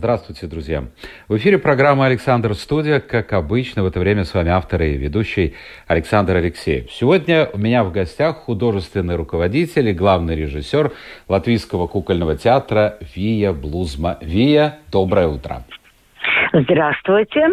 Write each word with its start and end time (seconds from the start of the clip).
Здравствуйте, 0.00 0.46
друзья. 0.46 0.84
В 1.28 1.36
эфире 1.36 1.58
программа 1.58 2.06
«Александр 2.06 2.54
Студия». 2.54 3.00
Как 3.00 3.34
обычно, 3.34 3.82
в 3.82 3.86
это 3.86 4.00
время 4.00 4.24
с 4.24 4.32
вами 4.32 4.48
автор 4.48 4.80
и 4.80 4.96
ведущий 4.96 5.54
Александр 5.86 6.36
Алексеев. 6.36 6.90
Сегодня 6.90 7.50
у 7.52 7.58
меня 7.58 7.84
в 7.84 7.92
гостях 7.92 8.38
художественный 8.38 9.16
руководитель 9.16 9.90
и 9.90 9.92
главный 9.92 10.36
режиссер 10.36 10.92
Латвийского 11.28 11.86
кукольного 11.86 12.34
театра 12.34 12.96
Вия 13.14 13.52
Блузма. 13.52 14.16
Вия, 14.22 14.78
доброе 14.90 15.28
утро. 15.28 15.64
Здравствуйте. 16.54 17.46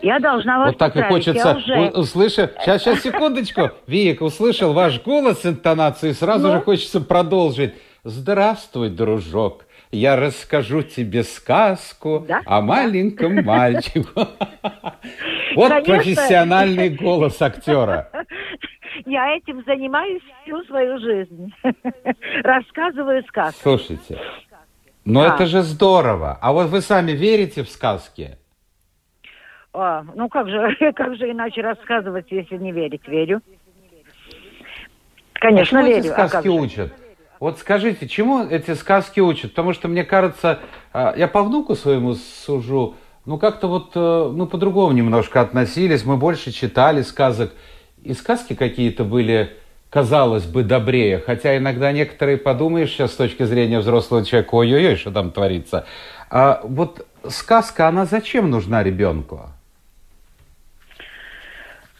Я 0.00 0.20
должна 0.20 0.60
вас 0.60 0.68
Вот 0.68 0.78
так 0.78 0.96
и 0.96 1.02
хочется 1.02 1.56
уже... 1.56 1.90
услышать. 1.90 2.52
Сейчас, 2.62 2.82
сейчас, 2.82 3.02
секундочку. 3.02 3.70
Вик, 3.86 4.22
услышал 4.22 4.72
ваш 4.72 5.02
голос, 5.02 5.44
интонации, 5.44 6.08
и 6.08 6.14
сразу 6.14 6.46
Ну? 6.46 6.54
же 6.54 6.60
хочется 6.62 7.02
продолжить. 7.02 7.74
Здравствуй, 8.02 8.88
дружок. 8.88 9.66
Я 9.94 10.16
расскажу 10.16 10.82
тебе 10.82 11.22
сказку 11.22 12.24
Да? 12.26 12.40
о 12.46 12.60
маленьком 12.60 13.44
мальчике. 13.44 14.04
Вот 15.54 15.68
Конечно. 15.70 15.94
профессиональный 15.94 16.88
голос 16.90 17.40
актера. 17.40 18.10
Я 19.06 19.36
этим 19.36 19.62
занимаюсь 19.64 20.22
всю 20.42 20.62
свою 20.64 20.98
жизнь. 20.98 21.52
Рассказываю 22.42 23.22
сказки. 23.24 23.60
Слушайте, 23.62 24.18
Да. 25.04 25.34
это 25.34 25.46
же 25.46 25.62
здорово. 25.62 26.38
А 26.42 26.52
вот 26.52 26.68
вы 26.70 26.80
сами 26.80 27.12
верите 27.12 27.62
в 27.62 27.68
сказки? 27.68 28.36
А, 29.72 30.04
ну 30.14 30.28
как 30.28 30.48
же, 30.48 30.76
как 30.96 31.16
же 31.16 31.30
иначе 31.30 31.60
рассказывать, 31.62 32.26
если 32.30 32.56
не 32.56 32.72
верить? 32.72 33.06
Верю. 33.06 33.42
Конечно, 35.34 35.80
а 35.80 35.82
верю. 35.82 35.98
эти 35.98 36.08
А 36.08 36.14
как 36.14 36.28
сказки 36.30 36.48
же? 36.48 36.52
учат? 36.54 36.92
Вот 37.44 37.58
скажите, 37.58 38.08
чему 38.08 38.42
эти 38.42 38.72
сказки 38.72 39.20
учат? 39.20 39.50
Потому 39.50 39.74
что 39.74 39.86
мне 39.86 40.02
кажется, 40.02 40.60
а, 40.94 41.12
я 41.14 41.28
по 41.28 41.42
внуку 41.42 41.74
своему 41.74 42.14
сужу, 42.14 42.94
ну 43.26 43.36
как-то 43.36 43.66
вот 43.66 43.90
э, 43.94 44.32
мы 44.34 44.46
по-другому 44.46 44.92
немножко 44.92 45.42
относились, 45.42 46.06
мы 46.06 46.16
больше 46.16 46.52
читали 46.52 47.02
сказок, 47.02 47.52
и 48.02 48.14
сказки 48.14 48.54
какие-то 48.54 49.04
были, 49.04 49.58
казалось 49.90 50.46
бы, 50.46 50.62
добрее. 50.62 51.18
Хотя 51.18 51.58
иногда 51.58 51.92
некоторые 51.92 52.38
подумаешь 52.38 52.88
сейчас 52.88 53.12
с 53.12 53.16
точки 53.16 53.42
зрения 53.42 53.80
взрослого 53.80 54.24
человека, 54.24 54.54
ой-ой-ой, 54.54 54.96
что 54.96 55.10
там 55.10 55.30
творится. 55.30 55.84
А 56.30 56.62
вот 56.64 57.06
сказка, 57.28 57.88
она 57.88 58.06
зачем 58.06 58.48
нужна 58.48 58.82
ребенку? 58.82 59.50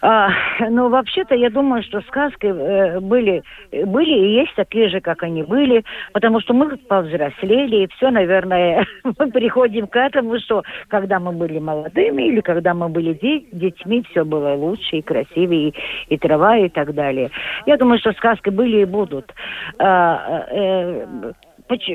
А, 0.06 0.28
ну, 0.68 0.90
вообще-то, 0.90 1.34
я 1.34 1.48
думаю, 1.48 1.82
что 1.82 2.02
сказки 2.02 2.44
э, 2.44 3.00
были, 3.00 3.42
были 3.72 4.14
и 4.14 4.34
есть 4.40 4.54
такие 4.54 4.90
же, 4.90 5.00
как 5.00 5.22
они 5.22 5.42
были, 5.42 5.82
потому 6.12 6.40
что 6.40 6.52
мы 6.52 6.76
повзрослели, 6.76 7.84
и 7.84 7.86
все, 7.86 8.10
наверное, 8.10 8.84
мы 9.18 9.30
приходим 9.30 9.86
к 9.86 9.96
этому, 9.96 10.38
что 10.40 10.62
когда 10.88 11.18
мы 11.18 11.32
были 11.32 11.58
молодыми 11.58 12.24
или 12.24 12.42
когда 12.42 12.74
мы 12.74 12.90
были 12.90 13.14
де- 13.14 13.46
детьми, 13.50 14.04
все 14.10 14.26
было 14.26 14.52
лучше 14.52 14.96
и 14.96 15.02
красивее, 15.02 15.70
и, 15.70 15.74
и 16.14 16.18
трава, 16.18 16.58
и 16.58 16.68
так 16.68 16.92
далее. 16.92 17.30
Я 17.64 17.78
думаю, 17.78 17.98
что 17.98 18.12
сказки 18.12 18.50
были 18.50 18.82
и 18.82 18.84
будут. 18.84 19.32
А, 19.78 20.44
э, 20.50 21.32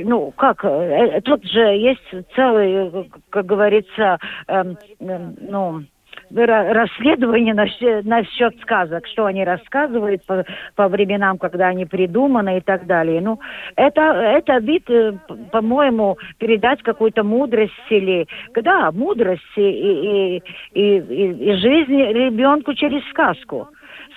ну, 0.03 0.31
как, 0.31 0.65
э, 0.65 1.21
тут 1.21 1.45
же 1.45 1.59
есть 1.59 2.25
целый, 2.35 2.89
э, 2.91 3.03
как 3.29 3.45
говорится, 3.45 4.17
эм, 4.47 4.77
эм, 4.99 5.35
ну, 5.41 5.83
расследование 6.31 7.53
насчет, 7.53 8.59
сказок, 8.61 9.07
что 9.07 9.25
они 9.25 9.43
рассказывают 9.43 10.25
по, 10.25 10.45
по 10.75 10.87
временам, 10.87 11.37
когда 11.37 11.67
они 11.67 11.85
придуманы 11.85 12.57
и 12.57 12.61
так 12.61 12.85
далее. 12.85 13.21
Ну, 13.21 13.39
это, 13.75 14.01
это 14.01 14.57
вид, 14.57 14.89
э, 14.89 15.13
по-моему, 15.51 16.17
передать 16.37 16.81
какую-то 16.83 17.23
мудрость 17.23 17.73
или, 17.89 18.27
да, 18.55 18.91
мудрость 18.91 19.41
и, 19.55 19.61
и, 19.61 20.43
и, 20.73 20.97
и- 20.97 21.51
и 21.51 21.53
жизнь 21.55 21.95
ребенку 21.95 22.73
через 22.73 23.03
сказку. 23.09 23.67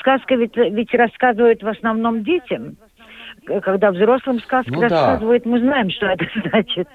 Сказка 0.01 0.35
ведь, 0.35 0.57
ведь 0.57 0.93
рассказывают 0.95 1.63
в 1.63 1.69
основном 1.69 2.23
детям. 2.25 2.77
Когда 3.63 3.91
взрослым 3.91 4.41
сказки 4.41 4.71
Ну 4.71 4.81
да. 4.81 4.89
рассказывают, 4.89 5.45
мы 5.47 5.59
знаем, 5.61 5.91
что 5.91 6.07
это 6.07 6.25
значит. 6.49 6.89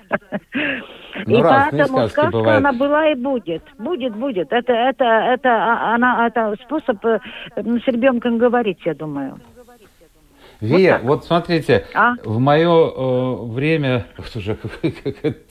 Ну, 1.25 1.39
и 1.39 1.41
разные 1.41 1.85
поэтому 1.85 2.07
сказка, 2.09 2.31
бывают. 2.31 2.57
она 2.65 2.73
была 2.73 3.09
и 3.09 3.15
будет. 3.15 3.63
Будет, 3.77 4.15
будет. 4.15 4.51
Это, 4.53 4.71
это, 4.73 5.03
это, 5.03 5.49
а- 5.49 5.95
она, 5.95 6.27
это 6.27 6.55
способ 6.63 7.03
э, 7.05 7.19
с 7.55 7.87
ребенком 7.87 8.37
говорить, 8.37 8.79
я 8.85 8.93
думаю. 8.93 9.39
Вия, 10.59 10.93
так. 10.93 11.03
вот 11.03 11.23
смотрите, 11.25 11.85
А? 11.93 12.13
в 12.23 12.39
мое 12.39 12.67
э, 12.67 13.35
время, 13.45 14.05
ух, 14.17 14.25
уже 14.35 14.57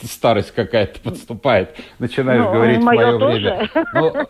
старость 0.02 0.52
какая-то 0.52 1.00
подступает, 1.00 1.76
начинаешь 2.00 2.42
Ну, 2.44 2.52
говорить 2.52 2.80
в 2.80 2.84
мое 2.84 3.18
тоже. 3.18 3.36
время. 3.38 3.68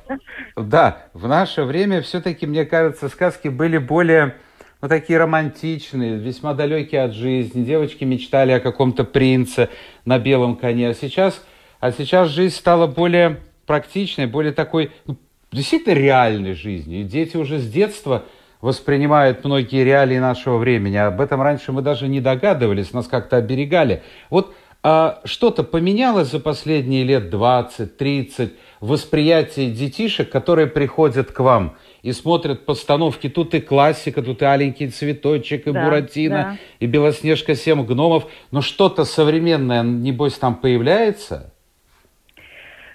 Ну, 0.57 0.65
да, 0.65 1.07
в 1.15 1.29
наше 1.29 1.63
время 1.65 2.03
все-таки, 2.03 2.47
мне 2.47 2.67
кажется, 2.67 3.09
сказки 3.09 3.49
были 3.49 3.79
более, 3.79 4.35
ну, 4.83 4.89
такие 4.89 5.19
романтичные, 5.19 6.17
весьма 6.17 6.55
далекие 6.55 7.03
от 7.03 7.13
жизни. 7.13 7.65
Девочки 7.65 8.05
мечтали 8.05 8.53
о 8.53 8.61
каком-то 8.61 9.05
принце 9.05 9.71
на 10.05 10.19
белом 10.19 10.57
коне. 10.57 10.91
А 10.91 10.95
сейчас, 10.95 11.43
а 11.81 11.93
сейчас 11.93 12.29
жизнь 12.29 12.55
стала 12.55 12.87
более 12.87 13.41
практичной, 13.65 14.27
более 14.27 14.53
такой, 14.53 14.91
ну, 15.07 15.17
действительно 15.51 15.95
реальной 15.95 16.55
жизнью. 16.55 17.01
И 17.01 17.05
дети 17.05 17.37
уже 17.37 17.59
с 17.59 17.69
детства 17.69 18.25
воспринимают 18.61 19.45
многие 19.45 19.85
реалии 19.85 20.19
нашего 20.19 20.59
времени. 20.59 20.97
Об 20.97 21.21
этом 21.21 21.41
раньше 21.41 21.73
мы 21.73 21.83
даже 21.83 22.09
не 22.09 22.21
догадывались, 22.21 22.93
нас 22.93 23.07
как-то 23.07 23.37
оберегали. 23.37 24.03
Вот 24.29 24.55
а, 24.83 25.21
что-то 25.25 25.63
поменялось 25.65 26.31
за 26.31 26.41
последние 26.41 27.05
лет 27.05 27.31
20, 27.31 27.97
30, 27.97 28.53
восприятие 28.81 29.71
детишек, 29.71 30.31
которые 30.31 30.67
приходят 30.67 31.33
к 31.33 31.41
вам 31.41 31.77
и 32.03 32.13
смотрят 32.13 32.65
постановки. 32.67 33.29
Тут 33.29 33.55
и 33.55 33.61
классика, 33.61 34.23
тут 34.23 34.43
и 34.43 34.45
«Аленький 34.45 34.89
цветочек», 34.89 35.67
и 35.67 35.73
да, 35.73 35.85
«Буратино», 35.85 36.37
да. 36.37 36.57
и 36.81 36.87
«Белоснежка 36.87 37.55
семь 37.55 37.85
гномов». 37.85 38.27
Но 38.51 38.61
что-то 38.61 39.05
современное, 39.05 39.83
небось, 39.83 40.39
там 40.39 40.57
появляется? 40.57 41.53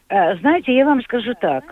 Э, 0.09 0.35
знаете, 0.37 0.75
я 0.75 0.85
вам 0.85 1.01
скажу 1.03 1.33
так. 1.39 1.63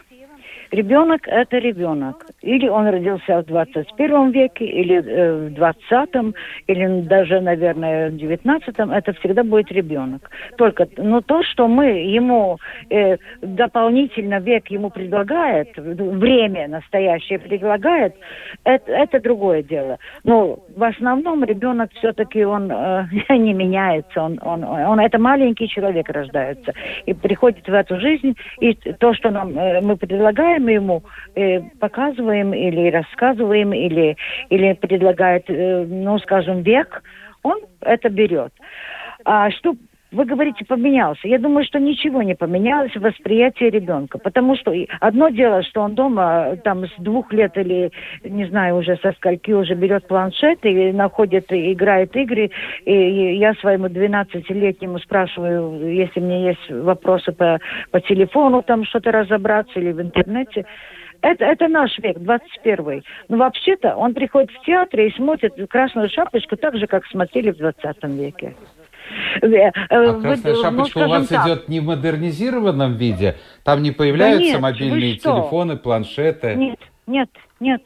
Ребенок– 0.71 1.21
это 1.27 1.57
ребенок. 1.57 2.25
Или 2.41 2.67
он 2.67 2.87
родился 2.87 3.41
в 3.41 3.45
21 3.45 4.31
веке, 4.31 4.65
или 4.65 5.03
э, 5.03 5.47
в 5.47 5.53
20 5.53 6.35
или 6.67 7.01
даже, 7.01 7.41
наверное, 7.41 8.09
в 8.09 8.17
19 8.17 8.75
это 8.77 9.13
всегда 9.13 9.43
будет 9.43 9.71
ребенок. 9.71 10.29
Только, 10.57 10.87
но 10.97 11.21
то, 11.21 11.43
что 11.43 11.67
мы 11.67 11.85
ему 11.85 12.57
э, 12.89 13.17
дополнительно 13.41 14.39
век 14.39 14.67
ему 14.67 14.89
предлагает, 14.89 15.75
время 15.75 16.67
настоящее 16.67 17.39
предлагает, 17.39 18.15
это, 18.63 18.91
это 18.91 19.19
другое 19.19 19.63
дело. 19.63 19.97
Но 20.23 20.59
в 20.75 20.83
основном 20.83 21.43
ребенок 21.43 21.91
все-таки 21.93 22.45
он 22.45 22.71
э, 22.71 23.05
не 23.29 23.53
меняется, 23.53 24.21
он, 24.21 24.39
он, 24.43 24.63
он 24.63 24.99
это 24.99 25.17
маленький 25.17 25.67
человек 25.67 26.09
рождается 26.09 26.73
и 27.05 27.13
приходит 27.13 27.67
в 27.67 27.73
эту 27.73 27.99
жизнь, 27.99 28.35
и 28.59 28.73
то, 28.73 29.13
что 29.13 29.31
нам 29.31 29.57
э, 29.57 29.81
мы 29.81 29.97
предлагаем 29.97 30.58
ему, 30.67 31.03
э, 31.35 31.61
показываем 31.79 32.53
или 32.53 32.89
рассказываем, 32.89 33.73
или, 33.73 34.17
или 34.49 34.73
предлагает, 34.73 35.45
э, 35.47 35.85
ну, 35.87 36.19
скажем, 36.19 36.61
век, 36.61 37.03
он 37.43 37.59
это 37.81 38.09
берет. 38.09 38.51
А 39.25 39.51
что 39.51 39.75
вы 40.11 40.25
говорите, 40.25 40.65
поменялся. 40.65 41.27
Я 41.27 41.37
думаю, 41.37 41.63
что 41.65 41.79
ничего 41.79 42.23
не 42.23 42.33
поменялось 42.33 42.95
в 42.95 43.01
восприятии 43.01 43.65
ребенка. 43.65 44.17
Потому 44.17 44.55
что 44.55 44.73
одно 44.99 45.29
дело, 45.29 45.61
что 45.61 45.81
он 45.81 45.93
дома 45.93 46.47
э, 46.47 46.57
там 46.57 46.85
с 46.85 46.93
двух 46.97 47.31
лет 47.31 47.55
или, 47.57 47.91
не 48.23 48.45
знаю, 48.45 48.77
уже 48.77 48.97
со 48.97 49.11
скольки 49.13 49.51
уже 49.51 49.75
берет 49.75 50.07
планшет 50.07 50.65
и 50.65 50.91
находит, 50.91 51.51
и 51.51 51.73
играет 51.73 52.15
игры. 52.15 52.49
И 52.85 53.35
я 53.37 53.53
своему 53.55 53.85
12-летнему 53.85 54.97
спрашиваю, 54.99 55.93
если 55.93 56.19
мне 56.19 56.47
есть 56.47 56.71
вопросы 56.71 57.31
по, 57.31 57.59
по 57.91 58.01
телефону, 58.01 58.63
там 58.63 58.85
что-то 58.85 59.11
разобраться 59.11 59.79
или 59.79 59.91
в 59.91 60.01
интернете. 60.01 60.65
Это, 61.21 61.45
это 61.45 61.67
наш 61.67 61.97
век, 61.99 62.17
21 62.17 63.03
Но 63.27 63.37
вообще-то 63.37 63.95
он 63.95 64.13
приходит 64.13 64.51
в 64.51 64.65
театр 64.65 65.01
и 65.01 65.11
смотрит 65.11 65.53
«Красную 65.69 66.09
шапочку» 66.09 66.55
так 66.55 66.77
же, 66.77 66.87
как 66.87 67.05
смотрели 67.07 67.51
в 67.51 67.57
20 67.57 68.03
веке. 68.05 68.55
Э, 69.41 69.47
э, 69.47 69.71
А 69.89 70.11
вы- 70.13 70.21
красная 70.21 70.53
ну, 70.53 70.61
шапочка 70.61 70.97
у 70.99 71.07
вас 71.07 71.27
так, 71.27 71.45
идет 71.45 71.69
не 71.69 71.79
в 71.79 71.85
модернизированном 71.85 72.95
виде? 72.95 73.35
Там 73.63 73.81
не 73.81 73.91
появляются 73.91 74.53
нет, 74.53 74.61
мобильные 74.61 75.15
телефоны, 75.15 75.77
планшеты? 75.77 76.55
Нет, 76.55 76.79
нет, 77.07 77.29
нет. 77.59 77.81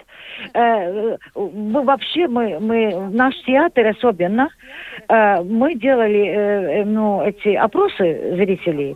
э, 0.53 1.17
мы 1.35 1.83
вообще, 1.83 2.27
мы, 2.27 2.59
мы, 2.59 3.09
наш 3.11 3.35
театр 3.45 3.87
особенно, 3.87 4.49
э, 5.07 5.41
мы 5.43 5.75
делали, 5.75 6.25
э, 6.25 6.81
э, 6.81 6.85
ну, 6.85 7.21
эти 7.21 7.55
опросы 7.55 8.35
зрителей, 8.35 8.95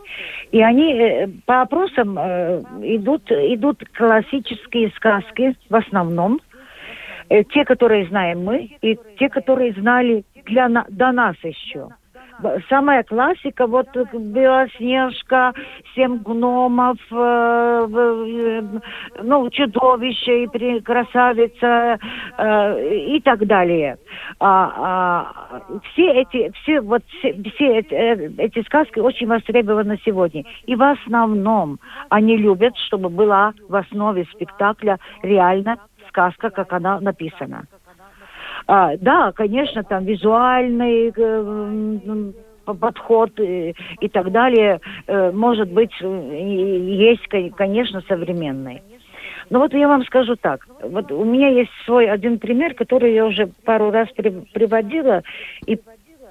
и 0.51 0.61
они 0.61 0.93
э, 0.93 1.27
по 1.45 1.61
опросам 1.61 2.17
э, 2.19 2.61
идут, 2.83 3.31
идут 3.31 3.83
классические 3.95 4.91
сказки 4.95 5.55
в 5.69 5.75
основном, 5.75 6.39
э, 7.29 7.43
те, 7.43 7.65
которые 7.65 8.07
знаем 8.07 8.43
мы, 8.43 8.69
и 8.81 8.97
те, 9.19 9.29
которые 9.29 9.73
знали 9.73 10.23
для, 10.45 10.67
до 10.89 11.11
нас 11.11 11.35
еще 11.43 11.89
самая 12.69 13.03
классика, 13.03 13.67
вот 13.67 13.87
Белоснежка, 14.13 15.53
Семь 15.95 16.17
гномов, 16.19 16.97
э, 17.11 17.87
э, 17.89 18.61
ну, 19.23 19.49
Чудовище 19.49 20.43
и 20.45 20.81
Красавица 20.81 21.99
э, 22.37 22.95
и 23.15 23.21
так 23.21 23.45
далее. 23.45 23.97
А, 24.39 24.73
а, 24.77 25.61
все 25.91 26.21
эти, 26.21 26.51
все, 26.61 26.81
вот, 26.81 27.03
все, 27.19 27.33
все 27.55 27.79
э, 27.79 28.31
эти 28.37 28.63
сказки 28.63 28.99
очень 28.99 29.27
востребованы 29.27 29.99
сегодня. 30.05 30.43
И 30.65 30.75
в 30.75 30.83
основном 30.83 31.79
они 32.09 32.37
любят, 32.37 32.75
чтобы 32.87 33.09
была 33.09 33.53
в 33.67 33.75
основе 33.75 34.25
спектакля 34.33 34.99
реально 35.23 35.77
сказка, 36.09 36.49
как 36.49 36.73
она 36.73 36.99
написана. 36.99 37.65
А, 38.67 38.97
да, 38.97 39.31
конечно, 39.31 39.83
там 39.83 40.03
визуальный 40.03 41.13
э, 41.15 42.31
подход 42.79 43.31
и, 43.39 43.73
и 44.01 44.09
так 44.09 44.31
далее, 44.31 44.81
э, 45.07 45.31
может 45.31 45.71
быть, 45.71 45.93
есть, 46.01 47.27
конечно, 47.55 48.01
современный. 48.07 48.81
Но 49.49 49.59
вот 49.59 49.73
я 49.73 49.87
вам 49.87 50.03
скажу 50.03 50.35
так. 50.35 50.67
Вот 50.83 51.09
у 51.13 51.23
меня 51.23 51.47
есть 51.47 51.71
свой 51.85 52.09
один 52.09 52.39
пример, 52.39 52.73
который 52.73 53.13
я 53.13 53.25
уже 53.25 53.47
пару 53.63 53.89
раз 53.89 54.09
при, 54.17 54.29
приводила, 54.53 55.23
и 55.65 55.79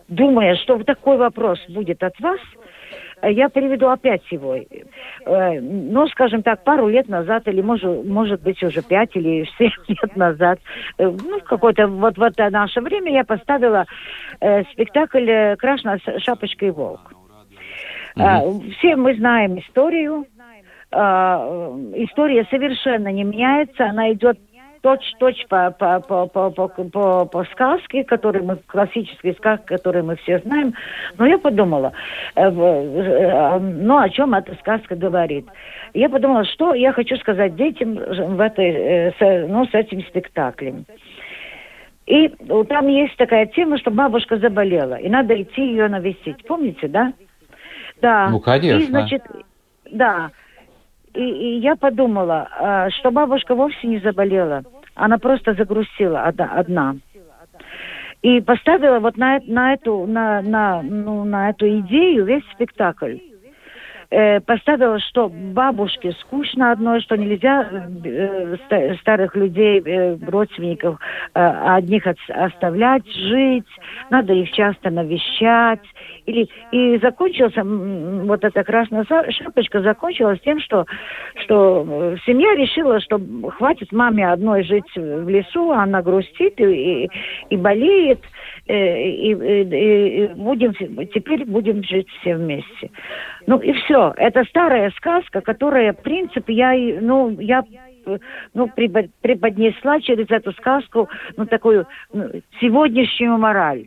думая, 0.08 0.56
что 0.56 0.76
такой 0.84 1.16
вопрос 1.16 1.58
будет 1.68 2.02
от 2.02 2.20
вас– 2.20 2.38
Э, 2.50 2.65
я 3.22 3.48
приведу 3.48 3.88
опять 3.88 4.22
его. 4.30 4.56
Э, 4.56 5.60
ну, 5.60 6.06
скажем 6.08 6.42
так, 6.42 6.64
пару 6.64 6.88
лет 6.88 7.08
назад, 7.08 7.48
или 7.48 7.62
может, 7.62 8.04
может 8.04 8.42
быть 8.42 8.62
уже 8.62 8.82
пять 8.82 9.16
или 9.16 9.48
семь 9.58 9.70
лет 9.88 10.16
назад, 10.16 10.58
э, 10.98 11.06
ну, 11.06 11.40
какое-то 11.40 11.86
вот 11.86 12.18
в 12.18 12.22
это 12.22 12.50
наше 12.50 12.80
время 12.80 13.12
я 13.12 13.24
поставила 13.24 13.86
э, 14.40 14.64
спектакль 14.64 15.56
«Красная 15.56 16.00
шапочка 16.18 16.66
и 16.66 16.70
волк». 16.70 17.12
Mm-hmm. 18.16 18.70
Все 18.78 18.96
мы 18.96 19.14
знаем 19.14 19.58
историю. 19.58 20.26
История 20.90 22.46
совершенно 22.48 23.08
не 23.08 23.24
меняется, 23.24 23.86
она 23.86 24.12
идет 24.12 24.38
точь-точь 24.82 25.46
по, 25.48 25.70
по, 25.70 26.00
по, 26.00 26.26
по, 26.26 26.50
по, 26.50 26.68
по, 26.68 27.24
по 27.24 27.44
сказке, 27.52 28.04
которые 28.04 28.42
мы, 28.42 28.56
классические 28.66 29.34
сказки, 29.34 29.66
которые 29.66 30.02
мы 30.02 30.16
все 30.16 30.38
знаем. 30.40 30.74
Но 31.18 31.26
я 31.26 31.38
подумала, 31.38 31.92
э, 32.34 32.42
э, 32.42 33.58
ну, 33.58 33.98
о 33.98 34.08
чем 34.08 34.34
эта 34.34 34.54
сказка 34.56 34.96
говорит. 34.96 35.46
Я 35.94 36.08
подумала, 36.08 36.44
что 36.44 36.74
я 36.74 36.92
хочу 36.92 37.16
сказать 37.16 37.56
детям 37.56 37.94
в 37.94 38.40
этой, 38.40 38.70
э, 38.70 39.12
с, 39.12 39.48
ну, 39.48 39.66
с 39.66 39.74
этим 39.74 40.02
спектаклем. 40.02 40.86
И 42.06 42.28
там 42.68 42.86
есть 42.86 43.16
такая 43.16 43.46
тема, 43.46 43.78
что 43.78 43.90
бабушка 43.90 44.38
заболела, 44.38 44.94
и 44.94 45.08
надо 45.08 45.40
идти 45.42 45.62
ее 45.62 45.88
навестить. 45.88 46.46
Помните, 46.46 46.86
да? 46.86 47.12
Да. 48.00 48.28
Ну, 48.30 48.38
конечно. 48.40 48.78
И, 48.78 48.86
значит, 48.86 49.22
да. 49.90 50.30
И, 51.16 51.22
и 51.22 51.58
я 51.58 51.76
подумала, 51.76 52.88
что 52.98 53.10
бабушка 53.10 53.54
вовсе 53.54 53.86
не 53.86 53.98
заболела. 53.98 54.62
Она 54.94 55.18
просто 55.18 55.54
загрустила 55.54 56.22
одна. 56.22 56.96
И 58.22 58.40
поставила 58.40 58.98
вот 58.98 59.16
на, 59.16 59.38
на 59.46 59.74
эту, 59.74 60.06
на, 60.06 60.42
на, 60.42 60.82
ну, 60.82 61.24
на 61.24 61.50
эту 61.50 61.68
идею 61.80 62.24
весь 62.24 62.44
спектакль 62.52 63.16
э, 64.10 64.40
поставила, 64.40 64.98
что 65.00 65.28
бабушке 65.28 66.12
скучно 66.20 66.72
одной, 66.72 67.00
что 67.00 67.16
нельзя 67.16 67.68
э, 68.04 68.56
старых 69.00 69.34
людей, 69.36 69.82
э, 69.84 70.16
родственников 70.26 70.98
э, 71.34 71.40
одних 71.40 72.06
от, 72.06 72.18
оставлять, 72.28 73.06
жить, 73.06 73.66
надо 74.10 74.32
их 74.32 74.50
часто 74.52 74.90
навещать. 74.90 75.82
Или, 76.26 76.48
и 76.72 76.98
закончился, 76.98 77.62
вот 77.64 78.44
эта 78.44 78.64
красная 78.64 79.04
шапочка 79.30 79.80
закончилась 79.80 80.40
тем, 80.40 80.60
что, 80.60 80.84
что 81.44 81.86
э, 81.86 82.16
семья 82.26 82.54
решила, 82.54 83.00
что 83.00 83.20
хватит 83.50 83.92
маме 83.92 84.28
одной 84.28 84.64
жить 84.64 84.94
в 84.94 85.28
лесу, 85.28 85.70
она 85.70 86.02
грустит 86.02 86.60
и, 86.60 87.08
и 87.50 87.56
болеет, 87.56 88.20
э, 88.66 89.02
и, 89.02 89.32
и, 89.32 90.24
и 90.24 90.28
будем, 90.34 90.74
теперь 91.06 91.44
будем 91.44 91.82
жить 91.84 92.08
все 92.20 92.36
вместе. 92.36 92.90
Ну 93.46 93.58
и 93.58 93.72
все. 93.72 94.12
Это 94.16 94.44
старая 94.44 94.90
сказка, 94.96 95.40
которая, 95.40 95.92
в 95.92 96.02
принципе, 96.02 96.54
я, 96.54 96.72
ну, 97.00 97.30
я 97.40 97.64
ну, 98.54 98.68
преподнесла 98.68 100.00
через 100.00 100.30
эту 100.30 100.52
сказку, 100.52 101.08
ну, 101.36 101.46
такую 101.46 101.86
ну, 102.12 102.30
сегодняшнюю 102.60 103.38
мораль. 103.38 103.86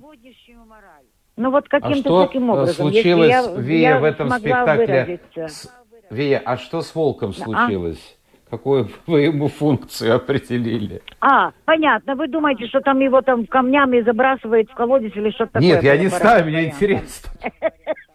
Ну, 1.36 1.52
вот 1.52 1.70
каким-то 1.70 2.22
а 2.22 2.28
таким 2.28 2.50
образом. 2.50 2.92
случилось, 2.92 3.30
я, 3.30 3.44
Вия, 3.56 3.90
я 3.92 4.00
в 4.00 4.04
этом 4.04 4.30
спектакле? 4.30 5.20
С... 5.36 5.74
Вия, 6.10 6.42
а 6.44 6.58
что 6.58 6.82
с 6.82 6.94
волком 6.94 7.30
а? 7.30 7.34
случилось? 7.34 8.18
А? 8.18 8.20
Какую 8.50 8.90
вы 9.06 9.22
ему 9.22 9.48
функцию 9.48 10.16
определили? 10.16 11.02
А, 11.22 11.52
понятно. 11.66 12.16
Вы 12.16 12.28
думаете, 12.28 12.66
что 12.66 12.82
там 12.82 13.00
его 13.00 13.22
там 13.22 13.46
камнями 13.46 14.02
забрасывает 14.02 14.70
в 14.70 14.74
колодец 14.74 15.16
или 15.16 15.30
что-то 15.30 15.54
такое? 15.54 15.70
Нет, 15.70 15.84
я 15.84 15.98
не 15.98 16.08
знаю, 16.08 16.46
мне 16.46 16.66
интересно. 16.66 17.30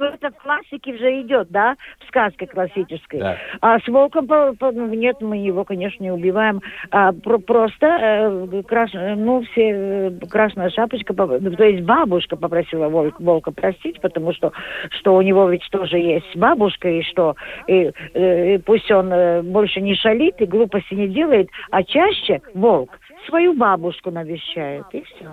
ну, 0.00 0.06
это 0.06 0.30
в 0.30 0.42
классике 0.42 0.94
уже 0.94 1.20
идет, 1.20 1.50
да, 1.50 1.76
в 2.00 2.08
сказке 2.08 2.46
классической. 2.46 3.20
Да. 3.20 3.36
А 3.60 3.78
с 3.78 3.86
волком, 3.86 4.26
по, 4.26 4.54
по, 4.54 4.72
ну, 4.72 4.88
нет, 4.94 5.20
мы 5.20 5.36
его, 5.36 5.64
конечно, 5.64 6.02
не 6.02 6.10
убиваем. 6.10 6.62
А, 6.90 7.12
про, 7.12 7.38
просто, 7.38 7.86
э, 7.86 8.62
краш, 8.66 8.92
ну, 8.94 9.42
все, 9.42 9.68
э, 9.70 10.10
красная 10.30 10.70
шапочка, 10.70 11.14
ну, 11.14 11.50
то 11.50 11.64
есть 11.64 11.84
бабушка 11.84 12.36
попросила 12.36 12.88
волк, 12.88 13.20
волка 13.20 13.52
простить, 13.52 14.00
потому 14.00 14.32
что, 14.32 14.52
что 14.98 15.14
у 15.14 15.22
него 15.22 15.48
ведь 15.50 15.68
тоже 15.70 15.98
есть 15.98 16.34
бабушка, 16.34 16.88
и 16.88 17.02
что, 17.02 17.36
и, 17.66 17.92
э, 18.14 18.54
и 18.54 18.58
пусть 18.58 18.90
он 18.90 19.12
э, 19.12 19.42
больше 19.42 19.82
не 19.82 19.94
шалит 19.94 20.40
и 20.40 20.46
глупости 20.46 20.94
не 20.94 21.08
делает, 21.08 21.50
а 21.70 21.84
чаще 21.84 22.40
волк 22.54 22.98
свою 23.28 23.52
бабушку 23.52 24.10
навещает, 24.10 24.86
и 24.92 25.02
все. 25.02 25.28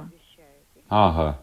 Ага. 0.89 1.39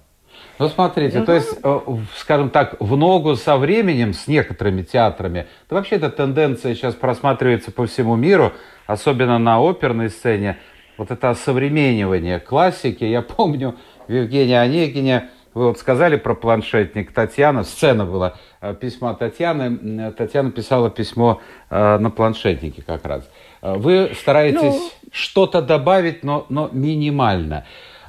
Ну, 0.59 0.69
смотрите, 0.69 1.19
угу. 1.19 1.27
то 1.27 1.33
есть, 1.33 1.59
э, 1.63 1.81
скажем 2.17 2.51
так, 2.51 2.77
в 2.81 2.97
ногу 2.97 3.35
со 3.35 3.57
временем, 3.57 4.15
с 4.15 4.29
некоторыми 4.29 4.83
театрами, 4.83 5.47
да 5.69 5.77
вообще 5.77 5.97
эта 5.97 6.11
тенденция 6.11 6.75
сейчас 6.75 6.95
просматривается 6.95 7.73
по 7.73 7.87
всему 7.87 8.15
миру, 8.15 8.53
особенно 8.87 9.39
на 9.39 9.59
оперной 9.59 10.11
сцене, 10.11 10.59
вот 10.97 11.11
это 11.11 11.31
осовременивание 11.31 12.39
классики. 12.39 13.03
Я 13.03 13.23
помню, 13.23 13.75
в 14.07 14.13
Евгении 14.13 14.55
Онегине, 14.55 15.31
вы 15.55 15.69
вот 15.69 15.79
сказали 15.79 16.17
про 16.17 16.35
планшетник 16.35 17.13
Татьяна, 17.13 17.65
сцена 17.65 18.05
была 18.05 18.35
э, 18.61 18.75
письма 18.75 19.15
Татьяны. 19.15 20.13
Татьяна 20.13 20.53
писала 20.53 20.91
письмо 20.91 21.41
э, 21.71 21.99
на 21.99 22.11
планшетнике 22.11 22.83
как 22.83 23.05
раз. 23.05 23.29
Вы 23.61 24.13
стараетесь 24.15 24.61
ну... 24.61 24.91
что-то 25.11 25.63
добавить, 25.63 26.23
но, 26.23 26.45
но 26.49 26.69
минимально. 26.71 27.65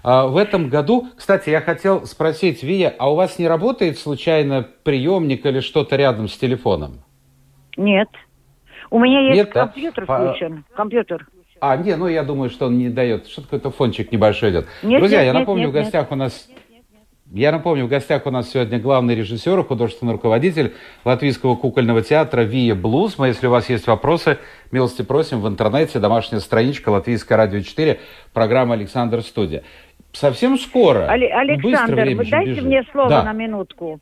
А, 0.08 0.28
в 0.28 0.38
этом 0.38 0.70
году, 0.70 1.08
кстати, 1.18 1.50
я 1.50 1.62
хотел 1.62 2.06
спросить, 2.06 2.62
Вия, 2.62 2.94
а 2.96 3.12
у 3.12 3.16
вас 3.16 3.40
не 3.40 3.48
работает 3.48 3.98
случайно 3.98 4.62
приемник 4.84 5.44
или 5.48 5.62
что-то 5.62 5.96
рядом 5.96 6.28
с 6.28 6.38
телефоном? 6.38 7.04
Нет. 7.76 8.10
У 8.92 9.00
меня 9.00 9.22
есть 9.22 9.36
Нет, 9.36 9.52
компьютер 9.52 10.06
да? 10.06 10.28
включен. 10.28 10.64
Компьютер. 10.76 11.28
А, 11.60 11.76
не, 11.76 11.96
ну 11.96 12.06
я 12.06 12.24
думаю, 12.24 12.52
что 12.52 12.68
он 12.68 12.78
не 12.78 12.90
дает. 12.90 13.26
Что 13.26 13.42
какой-то 13.42 13.72
фончик 13.72 14.12
небольшой 14.12 14.52
идет. 14.52 14.68
Нет, 14.84 15.00
Друзья, 15.00 15.24
нет, 15.24 15.34
я 15.34 15.40
напомню, 15.40 15.64
нет, 15.64 15.72
в 15.72 15.74
гостях 15.74 16.04
нет. 16.04 16.12
у 16.12 16.16
нас 16.18 16.50
я 17.32 17.52
напомню, 17.52 17.86
в 17.86 17.90
гостях 17.90 18.28
у 18.28 18.32
нас 18.32 18.52
сегодня 18.52 18.80
главный 18.80 19.16
режиссер 19.16 19.60
и 19.60 19.64
художественный 19.64 20.14
руководитель 20.14 20.76
Латвийского 21.04 21.56
кукольного 21.56 22.04
театра 22.04 22.42
Вия 22.42 22.76
Блуз. 22.76 23.18
Мы, 23.18 23.28
если 23.28 23.48
у 23.48 23.50
вас 23.50 23.68
есть 23.68 23.88
вопросы, 23.88 24.38
милости 24.72 25.02
просим 25.02 25.42
в 25.42 25.48
интернете, 25.48 25.98
домашняя 25.98 26.40
страничка 26.40 26.90
Латвийское 26.90 27.36
радио 27.36 27.62
4, 27.62 28.00
программа 28.32 28.76
«Александр 28.76 29.24
Студия». 29.24 29.64
Совсем 30.16 30.58
скоро. 30.58 31.08
Але, 31.10 31.28
Александр, 31.28 31.96
вы 32.16 32.26
дайте 32.30 32.52
бежит. 32.52 32.64
мне 32.64 32.84
слово 32.92 33.10
да. 33.10 33.24
на 33.24 33.34
минутку. 33.34 34.00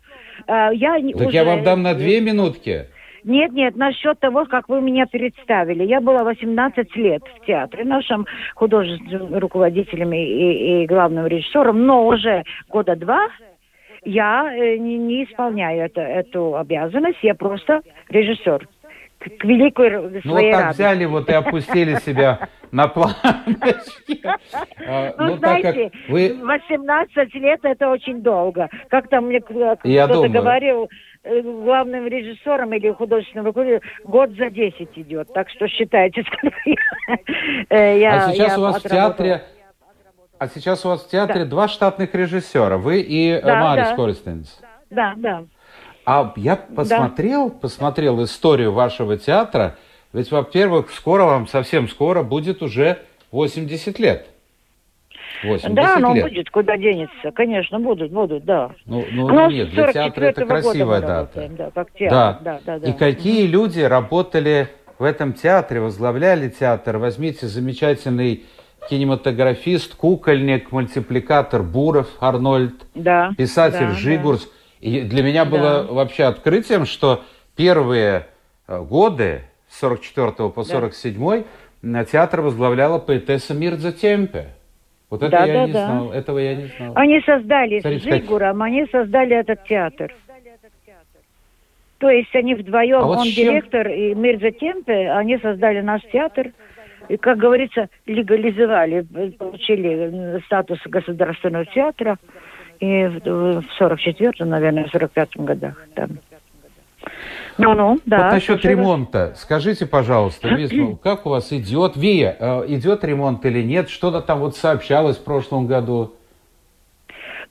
Э, 0.47 0.69
я 0.73 0.99
так 1.17 1.27
уже... 1.27 1.37
я 1.37 1.43
вам 1.43 1.63
дам 1.63 1.81
на 1.81 1.95
две 1.95 2.21
минутки. 2.21 2.87
Нет, 3.23 3.53
нет, 3.53 3.75
насчет 3.75 4.19
того, 4.19 4.45
как 4.45 4.69
вы 4.69 4.81
меня 4.81 5.05
представили. 5.07 5.85
Я 5.85 6.01
была 6.01 6.23
18 6.23 6.95
лет 6.97 7.23
в 7.23 7.45
театре, 7.45 7.85
нашим 7.85 8.27
художественным 8.53 9.39
руководителем 9.39 10.11
и, 10.13 10.17
и, 10.17 10.83
и 10.83 10.85
главным 10.85 11.25
режиссером, 11.25 11.85
но 11.85 12.05
уже 12.05 12.43
года 12.69 12.95
два 12.95 13.29
я 14.05 14.53
э, 14.53 14.77
не, 14.77 14.97
не 14.97 15.23
исполняю 15.23 15.85
это, 15.85 16.01
эту 16.01 16.57
обязанность, 16.57 17.19
я 17.21 17.33
просто 17.33 17.81
режиссер. 18.09 18.67
К, 19.39 19.43
великой 19.43 19.89
Ну, 19.91 20.21
своей 20.21 20.21
вот 20.21 20.51
так 20.51 20.61
радости. 20.61 20.81
взяли 20.81 21.05
вот 21.05 21.29
и 21.29 21.33
опустили 21.33 21.95
себя 21.95 22.49
на 22.71 22.87
планочке. 22.87 24.19
А, 24.87 25.13
Ну, 25.17 25.25
Ну, 25.35 25.37
так 25.37 25.61
как 25.61 25.73
знаете, 25.73 25.91
вы... 26.09 26.37
18 26.41 27.35
лет 27.35 27.59
это 27.63 27.89
очень 27.89 28.21
долго. 28.21 28.69
Как 28.89 29.07
там 29.09 29.27
мне 29.27 29.39
кто-то 29.41 30.27
говорил, 30.29 30.89
э, 31.23 31.41
главным 31.41 32.07
режиссером 32.07 32.73
или 32.73 32.91
художественным 32.91 33.45
руководителем 33.47 33.81
год 34.03 34.31
за 34.31 34.49
10 34.49 34.89
идет. 34.95 35.31
Так 35.33 35.49
что 35.49 35.67
считайте, 35.67 36.23
сколько 36.27 36.57
я, 36.65 36.75
э, 37.69 37.99
я- 37.99 38.25
А 38.25 38.31
сейчас 38.33 38.57
у 38.57 38.61
вас 38.61 38.83
в 38.83 38.89
театре... 38.89 39.43
А 40.39 40.47
сейчас 40.47 40.83
у 40.85 40.89
вас 40.89 41.05
в 41.05 41.09
театре 41.09 41.45
два 41.45 41.69
штатных 41.69 42.13
режиссера, 42.13 42.77
вы 42.77 42.99
и 42.99 43.29
э, 43.29 43.41
Марис. 43.45 43.89
Корстенс. 43.95 44.59
Да, 44.89 45.13
да. 45.15 45.43
А 46.05 46.33
я 46.35 46.55
посмотрел, 46.55 47.49
посмотрел 47.49 48.23
историю 48.23 48.71
вашего 48.73 49.17
театра, 49.17 49.77
ведь, 50.11 50.31
во-первых, 50.31 50.91
скоро 50.91 51.23
вам, 51.23 51.47
совсем 51.47 51.87
скоро, 51.87 52.23
будет 52.23 52.61
уже 52.61 52.99
80 53.31 53.99
лет. 53.99 54.27
80 55.43 55.73
Да, 55.73 55.97
но 55.99 56.13
лет. 56.13 56.25
будет, 56.25 56.49
куда 56.49 56.77
денется. 56.77 57.31
Конечно, 57.33 57.79
будут, 57.79 58.11
будут, 58.11 58.45
да. 58.45 58.71
Ну, 58.85 59.05
ну, 59.11 59.49
нет, 59.49 59.71
для 59.71 59.91
театра 59.91 60.25
это 60.25 60.41
44-го 60.41 60.47
года 60.47 60.61
красивая 60.61 61.01
дата. 61.01 61.15
работаем, 61.17 61.55
Да, 61.55 61.71
как 61.73 61.91
театр. 61.93 62.43
Да, 62.43 62.59
да, 62.65 62.79
да. 62.79 62.87
И 62.89 62.93
какие 62.93 63.47
люди 63.47 63.81
работали 63.81 64.69
в 64.99 65.03
этом 65.03 65.33
театре, 65.33 65.81
возглавляли 65.81 66.49
театр? 66.49 66.97
Возьмите 66.97 67.47
замечательный 67.47 68.43
кинематографист, 68.89 69.95
кукольник, 69.95 70.71
мультипликатор 70.71 71.63
Буров 71.63 72.07
Арнольд, 72.19 72.75
Да, 72.93 73.31
писатель 73.37 73.87
да, 73.87 73.93
Жигурс. 73.93 74.49
И 74.83 74.99
для 75.01 75.23
меня 75.23 75.45
было 75.45 75.83
Да. 75.85 75.93
вообще 75.93 76.25
открытием, 76.25 76.85
что 76.85 77.23
первые 77.55 78.27
э, 78.67 78.81
годы 78.81 79.43
с 79.69 79.79
44 79.79 80.49
по 80.49 80.63
47 80.65 81.43
на 81.81 82.03
театр 82.03 82.41
возглавляла 82.41 82.99
поэтесса 82.99 83.53
Мирза 83.53 83.93
Темпе. 83.93 84.47
Вот 85.09 85.21
это 85.23 85.31
Да, 85.31 85.45
я 85.45 85.53
да, 85.53 85.65
не 85.67 85.71
да. 85.73 85.85
знал, 85.85 86.11
этого 86.11 86.37
я 86.39 86.55
не 86.55 86.65
знал. 86.77 86.91
Они 86.95 87.21
создали 87.21 87.79
Смотрите, 87.79 88.03
с 88.07 88.09
как- 88.11 88.21
Жигуром, 88.23 88.61
они 88.61 88.85
создали 88.91 89.37
этот 89.37 89.63
театр. 89.63 90.13
То 91.99 92.09
есть 92.09 92.35
они 92.35 92.53
вдвоем, 92.55 92.97
А 92.99 93.05
вот 93.05 93.17
он 93.19 93.23
чем- 93.27 93.45
директор 93.45 93.87
и 93.87 94.13
Мирза 94.13 94.51
Темпе, 94.51 95.09
они 95.11 95.37
создали 95.37 95.79
наш 95.79 96.01
театр. 96.11 96.51
И, 97.07 97.15
как 97.17 97.37
говорится, 97.37 97.87
легализовали, 98.05 99.05
э, 99.15 99.31
получили 99.31 100.35
э, 100.37 100.39
статус 100.45 100.79
государственного 100.85 101.65
театра. 101.67 102.17
И 102.83 103.05
в, 103.05 103.61
в 103.61 103.81
44-м, 103.81 104.49
наверное, 104.49 104.83
в 104.83 104.93
45-м 104.93 105.45
годах 105.45 105.87
там. 105.95 106.09
Ну-ну, 107.57 107.97
да. 108.05 108.17
вот 108.25 108.33
насчет 108.33 108.61
совершенно- 108.61 108.71
ремонта. 108.71 109.33
Скажите, 109.37 109.85
пожалуйста, 109.85 110.49
Висма, 110.53 110.97
как 110.97 111.25
у 111.25 111.29
вас 111.29 111.53
идет? 111.53 111.95
Вия, 111.95 112.35
э, 112.37 112.65
идет 112.67 113.05
ремонт 113.05 113.45
или 113.45 113.61
нет? 113.61 113.89
Что-то 113.89 114.19
там 114.19 114.39
вот 114.39 114.57
сообщалось 114.57 115.15
в 115.15 115.23
прошлом 115.23 115.65
году. 115.65 116.13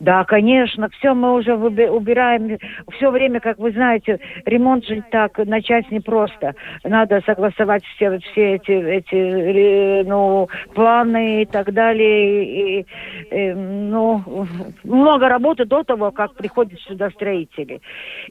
Да, 0.00 0.24
конечно, 0.24 0.88
все 0.90 1.14
мы 1.14 1.34
уже 1.34 1.54
убираем. 1.54 2.58
Все 2.96 3.10
время, 3.10 3.40
как 3.40 3.58
вы 3.58 3.72
знаете, 3.72 4.20
ремонт 4.44 4.84
же 4.84 5.02
так 5.10 5.38
начать 5.38 5.90
непросто. 5.90 6.54
Надо 6.84 7.20
согласовать 7.26 7.84
все, 7.84 8.18
все 8.18 8.54
эти, 8.54 8.72
эти 8.72 9.14
э, 9.14 10.04
ну, 10.04 10.48
планы 10.74 11.42
и 11.42 11.46
так 11.46 11.72
далее. 11.72 12.80
И, 12.80 12.86
э, 13.30 13.54
ну, 13.54 14.46
много 14.84 15.28
работы 15.28 15.64
до 15.64 15.82
того, 15.82 16.10
как 16.10 16.34
приходят 16.34 16.80
сюда 16.80 17.10
строители. 17.10 17.80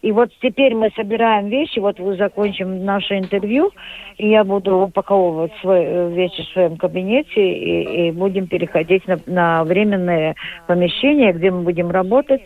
И 0.01 0.11
вот 0.11 0.31
теперь 0.41 0.75
мы 0.75 0.89
собираем 0.95 1.47
вещи, 1.47 1.79
вот 1.79 1.99
мы 1.99 2.15
закончим 2.15 2.83
наше 2.85 3.17
интервью, 3.17 3.71
и 4.17 4.29
я 4.29 4.43
буду 4.43 4.77
упаковывать 4.77 5.53
свои 5.61 5.83
э, 5.85 6.09
вещи 6.13 6.43
в 6.43 6.53
своем 6.53 6.77
кабинете, 6.77 7.41
и, 7.41 8.07
и 8.07 8.11
будем 8.11 8.47
переходить 8.47 9.07
на, 9.07 9.17
на 9.25 9.63
временное 9.63 10.35
помещение, 10.67 11.33
где 11.33 11.50
мы 11.51 11.61
будем 11.63 11.91
работать, 11.91 12.45